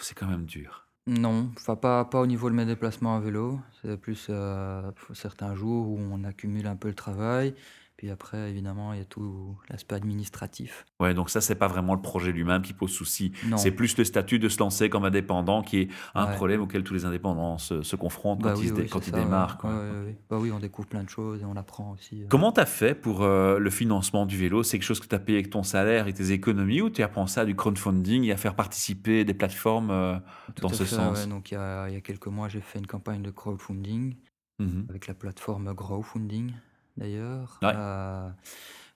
c'est 0.00 0.16
quand 0.16 0.28
même 0.28 0.44
dur? 0.46 0.84
Non, 1.08 1.50
enfin 1.56 1.76
pas, 1.76 2.04
pas 2.04 2.20
au 2.20 2.26
niveau 2.26 2.50
de 2.50 2.54
mes 2.54 2.64
déplacements 2.66 3.16
à 3.16 3.20
vélo, 3.20 3.60
c'est 3.82 3.96
plus 3.96 4.26
euh, 4.30 4.90
certains 5.14 5.54
jours 5.54 5.88
où 5.88 5.98
on 6.00 6.24
accumule 6.24 6.66
un 6.66 6.74
peu 6.74 6.88
le 6.88 6.94
travail, 6.94 7.54
puis 7.96 8.10
après 8.10 8.50
évidemment 8.50 8.92
il 8.92 8.98
y 8.98 9.02
a 9.02 9.06
tout 9.06 9.56
l'aspect 9.70 9.94
administratif. 9.94 10.84
Ouais, 11.00 11.14
donc 11.14 11.30
ça, 11.30 11.40
c'est 11.40 11.54
pas 11.54 11.68
vraiment 11.68 11.94
le 11.94 12.00
projet 12.02 12.32
lui-même 12.32 12.62
qui 12.62 12.72
pose 12.72 12.90
souci. 12.90 13.32
C'est 13.56 13.70
plus 13.70 13.96
le 13.98 14.04
statut 14.04 14.38
de 14.38 14.48
se 14.48 14.58
lancer 14.58 14.88
comme 14.90 15.04
indépendant 15.04 15.62
qui 15.62 15.78
est 15.80 15.88
un 16.14 16.26
Ouais. 16.26 16.36
problème 16.36 16.60
auquel 16.62 16.82
tous 16.84 16.94
les 16.94 17.04
indépendants 17.04 17.58
se, 17.58 17.82
se 17.82 17.96
confrontent 17.96 18.42
Bah 18.42 18.52
quand 18.54 18.60
oui, 18.60 18.66
ils, 18.66 18.72
oui, 18.72 18.88
quand 18.88 19.02
ça, 19.02 19.10
démarrent. 19.10 19.58
Ouais, 19.64 19.70
ouais. 19.70 20.16
Bah 20.30 20.38
oui, 20.40 20.50
on 20.52 20.58
découvre 20.58 20.88
plein 20.88 21.04
de 21.04 21.08
choses 21.08 21.40
et 21.42 21.44
on 21.44 21.56
apprend 21.56 21.92
aussi. 21.92 22.22
euh. 22.22 22.26
Comment 22.28 22.52
tu 22.52 22.60
as 22.60 22.66
fait 22.66 22.94
pour 22.94 23.22
euh, 23.22 23.58
le 23.58 23.70
financement 23.70 24.26
du 24.26 24.36
vélo? 24.36 24.62
C'est 24.62 24.78
quelque 24.78 24.86
chose 24.86 25.00
que 25.00 25.06
tu 25.06 25.14
as 25.14 25.18
payé 25.18 25.38
avec 25.38 25.50
ton 25.50 25.62
salaire 25.62 26.06
et 26.08 26.12
tes 26.12 26.32
économies 26.32 26.82
ou 26.82 26.90
tu 26.90 27.02
as 27.02 27.08
pensé 27.08 27.40
à 27.40 27.44
du 27.44 27.54
crowdfunding 27.54 28.24
et 28.24 28.32
à 28.32 28.36
faire 28.36 28.54
participer 28.56 29.24
des 29.24 29.34
plateformes 29.34 29.90
euh, 29.90 30.16
dans 30.60 30.68
ce 30.68 30.84
fait, 30.84 30.94
sens? 30.96 31.28
Donc 31.28 31.50
il 31.50 31.54
y 31.54 31.56
a, 31.56 31.88
il 31.88 31.94
y 31.94 31.96
a 31.96 32.00
quelques 32.00 32.26
mois, 32.28 32.48
j'ai 32.48 32.60
fait 32.60 32.78
une 32.78 32.86
campagne 32.86 33.22
de 33.22 33.30
crowdfunding 33.30 34.16
Mhm. 34.58 34.86
avec 34.88 35.06
la 35.06 35.12
plateforme 35.12 35.74
Growfunding 35.74 36.52
d'ailleurs. 36.96 37.58
Ouais. 37.62 37.72
Euh, 37.74 38.30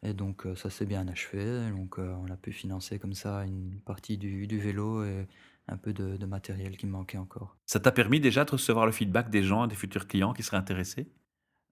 et 0.03 0.15
donc 0.15 0.47
euh, 0.47 0.55
ça 0.55 0.71
s'est 0.71 0.87
bien 0.87 1.07
achevé. 1.09 1.71
Donc 1.71 1.99
euh, 1.99 2.15
on 2.23 2.31
a 2.31 2.37
pu 2.37 2.53
financer 2.53 2.99
comme 2.99 3.15
ça 3.15 3.45
une 3.45 3.81
partie 3.85 4.19
du, 4.19 4.47
du 4.47 4.59
vélo 4.59 5.05
et 5.05 5.27
un 5.69 5.77
peu 5.77 5.93
de, 5.93 6.17
de 6.17 6.27
matériel 6.27 6.77
qui 6.77 6.87
me 6.87 6.93
manquait 6.93 7.19
encore. 7.19 7.57
Ça 7.67 7.81
t'a 7.81 7.93
permis 7.93 8.21
déjà 8.21 8.45
de 8.45 8.51
recevoir 8.51 8.87
le 8.87 8.93
feedback 8.93 9.31
des 9.31 9.43
gens, 9.43 9.67
des 9.67 9.77
futurs 9.77 10.07
clients 10.09 10.33
qui 10.33 10.43
seraient 10.43 10.57
intéressés? 10.57 11.09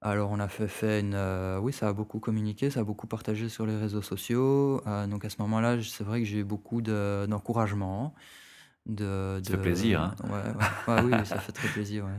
Alors 0.00 0.30
on 0.30 0.38
a 0.38 0.46
fait, 0.48 0.68
fait 0.68 1.00
une... 1.00 1.14
euh, 1.14 1.58
oui, 1.58 1.72
ça 1.72 1.88
a 1.88 1.92
beaucoup 1.92 2.20
communiqué, 2.20 2.70
ça 2.70 2.80
a 2.80 2.84
beaucoup 2.84 3.08
partagé 3.08 3.48
sur 3.48 3.66
les 3.66 3.76
réseaux 3.76 4.02
sociaux. 4.02 4.80
Euh, 4.86 5.06
donc 5.08 5.24
à 5.24 5.30
ce 5.30 5.36
moment-là, 5.42 5.82
c'est 5.82 6.04
vrai 6.04 6.20
que 6.20 6.24
j'ai 6.26 6.38
eu 6.38 6.44
beaucoup 6.44 6.80
de- 6.82 7.26
d'encouragement. 7.28 8.14
De, 8.86 9.40
Ça 9.44 9.50
fait 9.52 9.58
plaisir, 9.62 10.00
hein. 10.00 10.16
Ouais, 10.24 10.30
ouais. 10.30 10.66
Ouais, 10.86 11.02
oui, 11.02 11.14
oui, 11.20 11.26
ça 11.26 11.38
fait 11.40 11.52
très 11.52 11.68
plaisir, 11.68 12.04
ouais. 12.06 12.18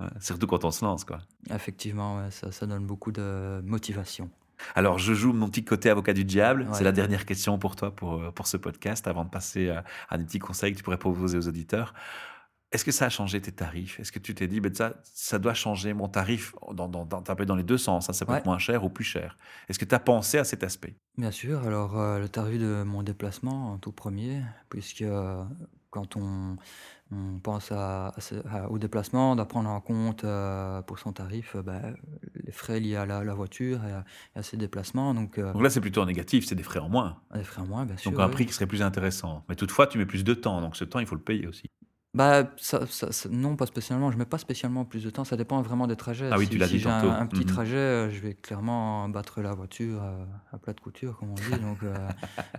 Ouais, 0.00 0.06
Surtout 0.20 0.46
quand 0.46 0.64
on 0.64 0.70
se 0.70 0.84
lance. 0.84 1.04
quoi. 1.04 1.18
Effectivement, 1.50 2.18
ouais, 2.18 2.30
ça, 2.30 2.52
ça 2.52 2.66
donne 2.66 2.86
beaucoup 2.86 3.10
de 3.12 3.60
motivation. 3.64 4.30
Alors, 4.74 4.98
je 4.98 5.14
joue 5.14 5.32
mon 5.32 5.48
petit 5.48 5.64
côté 5.64 5.88
avocat 5.88 6.12
du 6.12 6.24
diable. 6.24 6.68
C'est 6.72 6.82
la 6.84 6.92
dernière 6.92 7.24
question 7.26 7.58
pour 7.58 7.76
toi, 7.76 7.94
pour, 7.94 8.14
euh, 8.14 8.30
pour 8.32 8.46
ce 8.48 8.56
podcast, 8.56 9.06
avant 9.06 9.24
de 9.24 9.30
passer 9.30 9.70
à, 9.70 9.84
à 10.08 10.18
des 10.18 10.24
petits 10.24 10.40
conseils 10.40 10.72
que 10.72 10.78
tu 10.78 10.82
pourrais 10.82 10.98
proposer 10.98 11.38
aux 11.38 11.46
auditeurs. 11.48 11.94
Est-ce 12.70 12.84
que 12.84 12.90
ça 12.92 13.06
a 13.06 13.08
changé 13.08 13.40
tes 13.40 13.52
tarifs? 13.52 13.98
Est-ce 13.98 14.12
que 14.12 14.18
tu 14.18 14.34
t'es 14.34 14.46
dit, 14.46 14.60
ben 14.60 14.74
ça, 14.74 14.94
ça 15.04 15.38
doit 15.38 15.54
changer 15.54 15.94
mon 15.94 16.06
tarif 16.08 16.54
dans, 16.74 16.86
dans, 16.88 17.06
dans, 17.06 17.22
dans 17.22 17.54
les 17.56 17.62
deux 17.62 17.78
sens, 17.78 18.10
hein, 18.10 18.12
ça 18.12 18.26
peut 18.26 18.32
Ouais. 18.32 18.38
être 18.38 18.46
moins 18.46 18.58
cher 18.58 18.84
ou 18.84 18.90
plus 18.90 19.04
cher. 19.04 19.38
Est-ce 19.68 19.78
que 19.78 19.84
tu 19.86 19.94
as 19.94 19.98
pensé 20.00 20.36
à 20.38 20.44
cet 20.44 20.62
aspect? 20.64 20.94
Bien 21.16 21.30
sûr, 21.30 21.64
alors 21.66 21.98
euh, 21.98 22.18
le 22.18 22.28
tarif 22.28 22.60
de 22.60 22.82
mon 22.82 23.02
déplacement 23.02 23.72
en 23.72 23.78
tout 23.78 23.92
premier, 23.92 24.42
puisque 24.68 25.00
euh, 25.02 25.42
quand 25.90 26.16
on, 26.16 26.56
on 27.10 27.38
pense 27.38 27.72
à, 27.72 28.08
à 28.08 28.20
ce- 28.20 28.46
à- 28.48 28.70
au 28.70 28.78
déplacement, 28.78 29.34
doit 29.36 29.46
prendre 29.48 29.70
en 29.70 29.80
compte 29.80 30.24
euh, 30.24 30.82
pour 30.82 30.98
son 30.98 31.12
tarif 31.12 31.56
euh, 31.56 31.62
bah, 31.62 31.80
les 32.34 32.52
frais 32.52 32.80
liés 32.80 32.96
à 32.96 33.06
la, 33.06 33.24
la 33.24 33.34
voiture 33.34 33.84
et 33.84 33.92
à, 33.92 34.04
et 34.36 34.38
à 34.40 34.42
ses 34.42 34.56
déplacements, 34.56 35.14
donc 35.14 35.38
euh, 35.38 35.52
Donc 35.52 35.62
là, 35.62 35.70
c'est 35.70 35.80
plutôt 35.80 36.02
en 36.02 36.06
négatif, 36.06 36.46
c'est 36.46 36.54
des 36.54 36.62
frais 36.62 36.80
en 36.80 36.88
moins. 36.88 37.20
des 37.34 37.44
frais 37.44 37.62
en 37.62 37.66
moins, 37.66 37.86
bien 37.86 37.96
sûr. 37.96 38.10
Donc 38.10 38.20
un 38.20 38.26
oui. 38.26 38.32
prix 38.32 38.46
qui 38.46 38.52
serait 38.52 38.66
plus 38.66 38.82
intéressant. 38.82 39.44
Mais 39.48 39.56
toutefois, 39.56 39.86
tu 39.86 39.98
mets 39.98 40.06
plus 40.06 40.24
de 40.24 40.34
temps, 40.34 40.60
donc 40.60 40.76
ce 40.76 40.84
temps, 40.84 40.98
il 41.00 41.06
faut 41.06 41.14
le 41.16 41.22
payer 41.22 41.46
aussi. 41.46 41.70
Bah, 42.18 42.50
ça, 42.56 42.84
ça- 42.88 43.12
ça- 43.12 43.28
non, 43.30 43.54
pas 43.54 43.66
spécialement. 43.66 44.10
Je 44.10 44.18
mets 44.18 44.24
pas 44.24 44.38
spécialement 44.38 44.84
plus 44.84 45.04
de 45.04 45.10
temps. 45.10 45.22
Ça 45.22 45.36
dépend 45.36 45.62
vraiment 45.62 45.86
des 45.86 45.94
trajets. 45.94 46.28
Ah 46.32 46.36
oui, 46.36 46.46
si, 46.46 46.50
tu 46.50 46.58
l'as 46.58 46.66
si 46.66 46.78
dit 46.78 46.88
un, 46.88 47.00
tantôt. 47.00 47.10
un 47.12 47.26
petit 47.26 47.42
Mhm. 47.42 47.46
trajet, 47.46 47.76
euh, 47.76 48.10
je 48.10 48.18
vais 48.18 48.34
clairement 48.34 49.08
battre 49.08 49.40
la 49.40 49.54
voiture 49.54 50.02
euh, 50.02 50.24
à 50.52 50.58
plat 50.58 50.72
de 50.72 50.80
couture, 50.80 51.16
comme 51.16 51.30
on 51.30 51.34
dit. 51.34 51.60
Donc, 51.60 51.78
euh, 51.84 51.94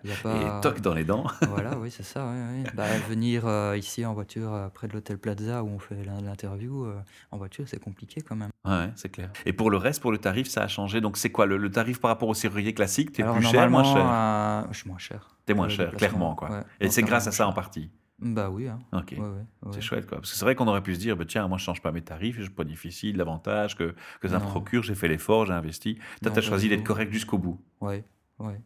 il 0.06 0.10
y 0.10 0.14
a 0.14 0.16
pas. 0.24 0.36
Et 0.38 0.62
toc 0.62 0.80
dans 0.80 0.94
les 0.94 1.04
dents. 1.04 1.26
Voilà, 1.50 1.78
oui, 1.78 1.92
c'est 1.92 2.04
ça. 2.04 2.26
Oui, 2.32 2.38
oui. 2.64 2.70
Bah, 2.74 2.88
venir 3.10 3.46
euh, 3.48 3.76
ici 3.78 4.06
en 4.06 4.14
voiture 4.14 4.54
euh, 4.54 4.70
près 4.70 4.88
de 4.88 4.94
l'hôtel 4.94 5.18
Plaza 5.18 5.62
où 5.62 5.68
on 5.68 5.80
fait 5.80 6.06
l'in- 6.06 6.22
l'interview 6.22 6.86
euh, 6.86 6.96
en 7.32 7.38
voiture, 7.38 7.66
c'est 7.68 7.84
compliqué 7.84 8.22
quand 8.22 8.38
même. 8.38 8.52
Ouais, 8.66 8.90
c'est 8.96 9.10
clair. 9.10 9.30
Et 9.46 9.52
pour 9.52 9.70
le 9.72 9.76
reste, 9.78 10.02
pour 10.02 10.14
le 10.14 10.20
tarif, 10.20 10.48
ça 10.48 10.64
a 10.64 10.68
changé. 10.70 11.02
Donc 11.02 11.18
c'est 11.18 11.32
quoi 11.32 11.46
le, 11.46 11.58
le 11.58 11.70
tarif 11.70 12.00
par 12.00 12.10
rapport 12.12 12.30
au 12.30 12.34
serrurier 12.34 12.74
classique? 12.74 13.12
Tu 13.12 13.20
es 13.20 13.24
Alors, 13.26 13.36
plus 13.36 13.46
cher, 13.46 13.70
moins 13.70 13.84
cher? 13.84 14.06
euh, 14.10 14.64
je 14.72 14.78
suis 14.78 14.90
moins 14.90 15.00
cher. 15.00 15.36
T'es 15.46 15.54
moins 15.54 15.68
cher, 15.68 15.92
clairement. 15.98 16.36
quoi. 16.36 16.50
ouais. 16.50 16.64
Et 16.80 16.90
c'est 16.90 17.04
grâce 17.04 17.28
à 17.28 17.34
ça 17.34 17.46
en 17.46 17.52
partie? 17.52 17.92
Bah 18.22 18.50
oui. 18.50 18.68
Hein. 18.68 18.80
Ok. 18.92 19.12
Ouais, 19.12 19.20
ouais, 19.20 19.26
ouais. 19.28 19.72
C'est 19.72 19.82
chouette, 19.82 20.06
quoi. 20.08 20.18
Parce 20.20 20.32
que 20.32 20.38
c'est 20.38 20.46
vrai 20.46 20.56
qu'on 20.56 20.68
aurait 20.68 20.84
pu 20.84 20.94
se 20.96 21.00
dire, 21.00 21.16
bah, 21.16 21.26
tiens, 21.26 21.48
moi, 21.48 21.58
je 21.58 21.64
change 21.64 21.82
pas 21.82 21.92
mes 21.92 22.02
tarifs, 22.02 22.40
je 22.42 22.50
bénéficie 22.50 23.14
de 23.14 23.18
l'avantage 23.18 23.76
que, 23.76 23.96
que 24.20 24.28
ça 24.28 24.40
me 24.40 24.46
procure, 24.46 24.84
j'ai 24.84 24.96
fait 24.96 25.08
l'effort, 25.08 25.46
j'ai 25.46 25.54
investi. 25.54 25.98
Toi, 26.22 26.32
tu 26.32 26.40
as 26.40 26.42
choisi 26.42 26.70
d'être 26.70 26.84
correct 26.84 27.12
jusqu'au 27.12 27.38
bout. 27.38 27.62
Ouais, 27.82 28.04
ouais. 28.40 28.62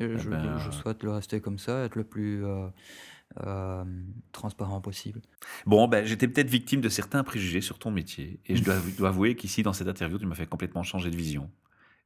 Et 0.00 0.04
Eh 0.04 0.18
je 0.18 0.30
ben, 0.30 0.56
je 0.58 0.70
souhaite 0.70 1.02
le 1.02 1.10
rester 1.10 1.40
comme 1.40 1.58
ça, 1.58 1.84
être 1.84 1.96
le 1.96 2.04
plus, 2.04 2.44
heu, 2.44 2.68
hem, 3.44 4.06
transparent 4.32 4.80
possible. 4.80 5.20
bon, 5.66 5.88
ben, 5.88 6.04
j'étais 6.04 6.28
peut-être 6.28 6.50
victime 6.50 6.80
de 6.80 6.88
certains 6.88 7.24
préjugés 7.24 7.60
sur 7.60 7.78
ton 7.78 7.90
métier 7.90 8.40
et 8.46 8.56
je 8.56 8.62
dois 8.62 8.76
dois 8.96 9.08
avouer 9.08 9.34
qu'ici, 9.34 9.62
dans 9.62 9.72
cette 9.72 9.88
interview, 9.88 10.18
tu 10.18 10.26
m'as 10.26 10.34
fait 10.34 10.46
complètement 10.46 10.82
changer 10.82 11.10
de 11.10 11.16
vision 11.16 11.50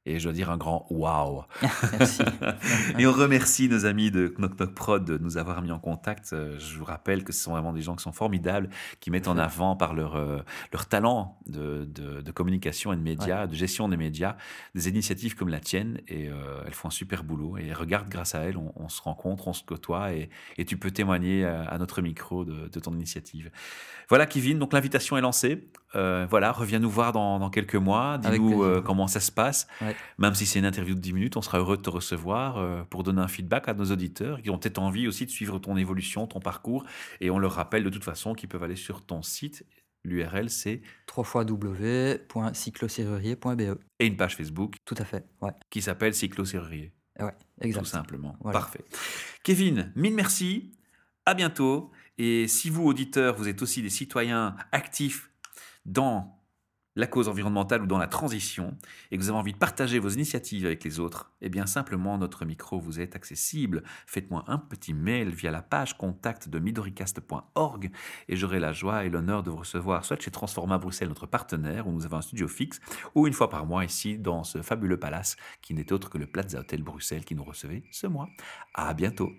et 0.04 0.18
je 0.18 0.24
dois 0.24 0.32
dire 0.32 0.50
un 0.50 0.56
grand 0.56 0.86
waouh! 0.90 1.44
Merci. 1.98 2.22
Et 2.98 3.06
on 3.06 3.12
remercie 3.12 3.68
nos 3.68 3.86
amis 3.86 4.10
de 4.10 4.34
Knock 4.38 4.56
Knock 4.56 4.74
Prod 4.74 5.04
de 5.04 5.18
nous 5.18 5.36
avoir 5.38 5.62
mis 5.62 5.70
en 5.70 5.78
contact. 5.78 6.32
Euh, 6.32 6.58
Je 6.58 6.78
vous 6.78 6.84
rappelle 6.84 7.24
que 7.24 7.32
ce 7.32 7.42
sont 7.42 7.52
vraiment 7.52 7.72
des 7.72 7.82
gens 7.82 7.94
qui 7.96 8.02
sont 8.02 8.12
formidables, 8.12 8.68
qui 9.00 9.10
mettent 9.10 9.28
en 9.28 9.38
avant 9.38 9.76
par 9.76 9.94
leur, 9.94 10.16
euh, 10.16 10.38
leur 10.72 10.86
talent 10.86 11.38
de, 11.46 11.84
de- 11.84 12.20
de 12.20 12.30
communication 12.32 12.92
et 12.92 12.96
de 12.96 13.02
médias, 13.02 13.46
de 13.46 13.54
gestion 13.54 13.88
des 13.88 13.96
médias, 13.96 14.36
des 14.74 14.88
initiatives 14.88 15.36
comme 15.36 15.48
la 15.48 15.60
tienne. 15.60 16.00
Et 16.08 16.28
euh, 16.28 16.62
elles 16.66 16.74
font 16.74 16.88
un 16.88 16.92
super 16.92 17.24
boulot. 17.24 17.56
Et 17.58 17.72
regarde, 17.72 18.08
grâce 18.08 18.34
à 18.34 18.40
elles, 18.40 18.56
on, 18.56 18.72
on 18.76 18.88
se 18.88 19.00
rencontre, 19.02 19.48
on 19.48 19.52
se 19.52 19.62
côtoie 19.62 20.12
et, 20.12 20.30
et 20.58 20.64
tu 20.64 20.76
peux 20.76 20.90
témoigner 20.90 21.44
à, 21.44 21.62
à 21.64 21.78
notre 21.78 22.02
micro 22.02 22.44
de, 22.44 22.68
de 22.68 22.80
ton 22.80 22.92
initiative. 22.92 23.50
Voilà, 24.08 24.26
Kevin, 24.26 24.58
donc 24.58 24.72
l'invitation 24.72 25.16
est 25.16 25.20
lancée. 25.22 25.68
Euh, 25.94 26.26
voilà, 26.28 26.52
reviens 26.52 26.78
nous 26.78 26.90
voir 26.90 27.12
dans, 27.12 27.38
dans 27.38 27.50
quelques 27.50 27.74
mois. 27.76 28.18
Dis-nous 28.18 28.62
euh, 28.64 28.80
comment 28.82 29.06
ça 29.06 29.20
se 29.20 29.30
passe. 29.30 29.66
Ouais. 29.80 29.91
Même 30.18 30.34
si 30.34 30.46
c'est 30.46 30.58
une 30.58 30.64
interview 30.64 30.94
de 30.94 31.00
10 31.00 31.12
minutes, 31.12 31.36
on 31.36 31.42
sera 31.42 31.58
heureux 31.58 31.76
de 31.76 31.82
te 31.82 31.90
recevoir 31.90 32.58
euh, 32.58 32.82
pour 32.84 33.02
donner 33.02 33.20
un 33.22 33.28
feedback 33.28 33.68
à 33.68 33.74
nos 33.74 33.84
auditeurs 33.86 34.40
qui 34.42 34.50
ont 34.50 34.58
peut-être 34.58 34.78
envie 34.78 35.06
aussi 35.08 35.26
de 35.26 35.30
suivre 35.30 35.58
ton 35.58 35.76
évolution, 35.76 36.26
ton 36.26 36.40
parcours. 36.40 36.84
Et 37.20 37.30
on 37.30 37.38
leur 37.38 37.52
rappelle 37.52 37.84
de 37.84 37.90
toute 37.90 38.04
façon 38.04 38.34
qu'ils 38.34 38.48
peuvent 38.48 38.62
aller 38.62 38.76
sur 38.76 39.04
ton 39.04 39.22
site. 39.22 39.64
L'URL, 40.04 40.50
c'est 40.50 40.82
3 41.06 41.44
www.cycloserrurier.be. 41.44 43.78
et 44.00 44.06
une 44.06 44.16
page 44.16 44.36
Facebook 44.36 44.74
Tout 44.84 44.96
à 44.98 45.04
fait, 45.04 45.24
ouais. 45.40 45.52
qui 45.70 45.80
s'appelle 45.80 46.12
Cyclo 46.14 46.44
Serrurier, 46.44 46.92
Ouais, 47.20 47.34
tout 47.72 47.84
simplement. 47.84 48.36
Voilà. 48.40 48.58
Parfait. 48.58 48.84
Kevin, 49.44 49.92
mille 49.94 50.14
merci. 50.14 50.72
À 51.24 51.34
bientôt. 51.34 51.92
Et 52.18 52.48
si 52.48 52.68
vous, 52.68 52.82
auditeurs, 52.84 53.36
vous 53.36 53.46
êtes 53.48 53.62
aussi 53.62 53.80
des 53.80 53.90
citoyens 53.90 54.56
actifs 54.72 55.30
dans 55.86 56.41
la 56.94 57.06
cause 57.06 57.28
environnementale 57.28 57.82
ou 57.82 57.86
dans 57.86 57.98
la 57.98 58.06
transition 58.06 58.76
et 59.10 59.16
que 59.16 59.22
vous 59.22 59.30
avez 59.30 59.38
envie 59.38 59.52
de 59.52 59.58
partager 59.58 59.98
vos 59.98 60.10
initiatives 60.10 60.66
avec 60.66 60.84
les 60.84 61.00
autres, 61.00 61.32
eh 61.40 61.48
bien 61.48 61.66
simplement 61.66 62.18
notre 62.18 62.44
micro 62.44 62.78
vous 62.78 63.00
est 63.00 63.16
accessible. 63.16 63.82
Faites-moi 64.06 64.44
un 64.46 64.58
petit 64.58 64.94
mail 64.94 65.30
via 65.30 65.50
la 65.50 65.62
page 65.62 65.96
contact 65.96 66.48
de 66.48 66.58
midoricast.org 66.58 67.90
et 68.28 68.36
j'aurai 68.36 68.60
la 68.60 68.72
joie 68.72 69.04
et 69.04 69.10
l'honneur 69.10 69.42
de 69.42 69.50
vous 69.50 69.58
recevoir 69.58 70.04
soit 70.04 70.20
chez 70.20 70.30
Transforma 70.30 70.78
Bruxelles, 70.78 71.08
notre 71.08 71.26
partenaire, 71.26 71.86
où 71.86 71.92
nous 71.92 72.04
avons 72.04 72.18
un 72.18 72.22
studio 72.22 72.48
fixe, 72.48 72.80
ou 73.14 73.26
une 73.26 73.32
fois 73.32 73.48
par 73.48 73.66
mois 73.66 73.84
ici 73.84 74.18
dans 74.18 74.44
ce 74.44 74.62
fabuleux 74.62 74.98
palace 74.98 75.36
qui 75.62 75.74
n'est 75.74 75.92
autre 75.92 76.10
que 76.10 76.18
le 76.18 76.26
Plaza 76.26 76.60
Hotel 76.60 76.82
Bruxelles 76.82 77.24
qui 77.24 77.34
nous 77.34 77.44
recevait 77.44 77.84
ce 77.90 78.06
mois. 78.06 78.28
À 78.74 78.92
bientôt. 78.94 79.30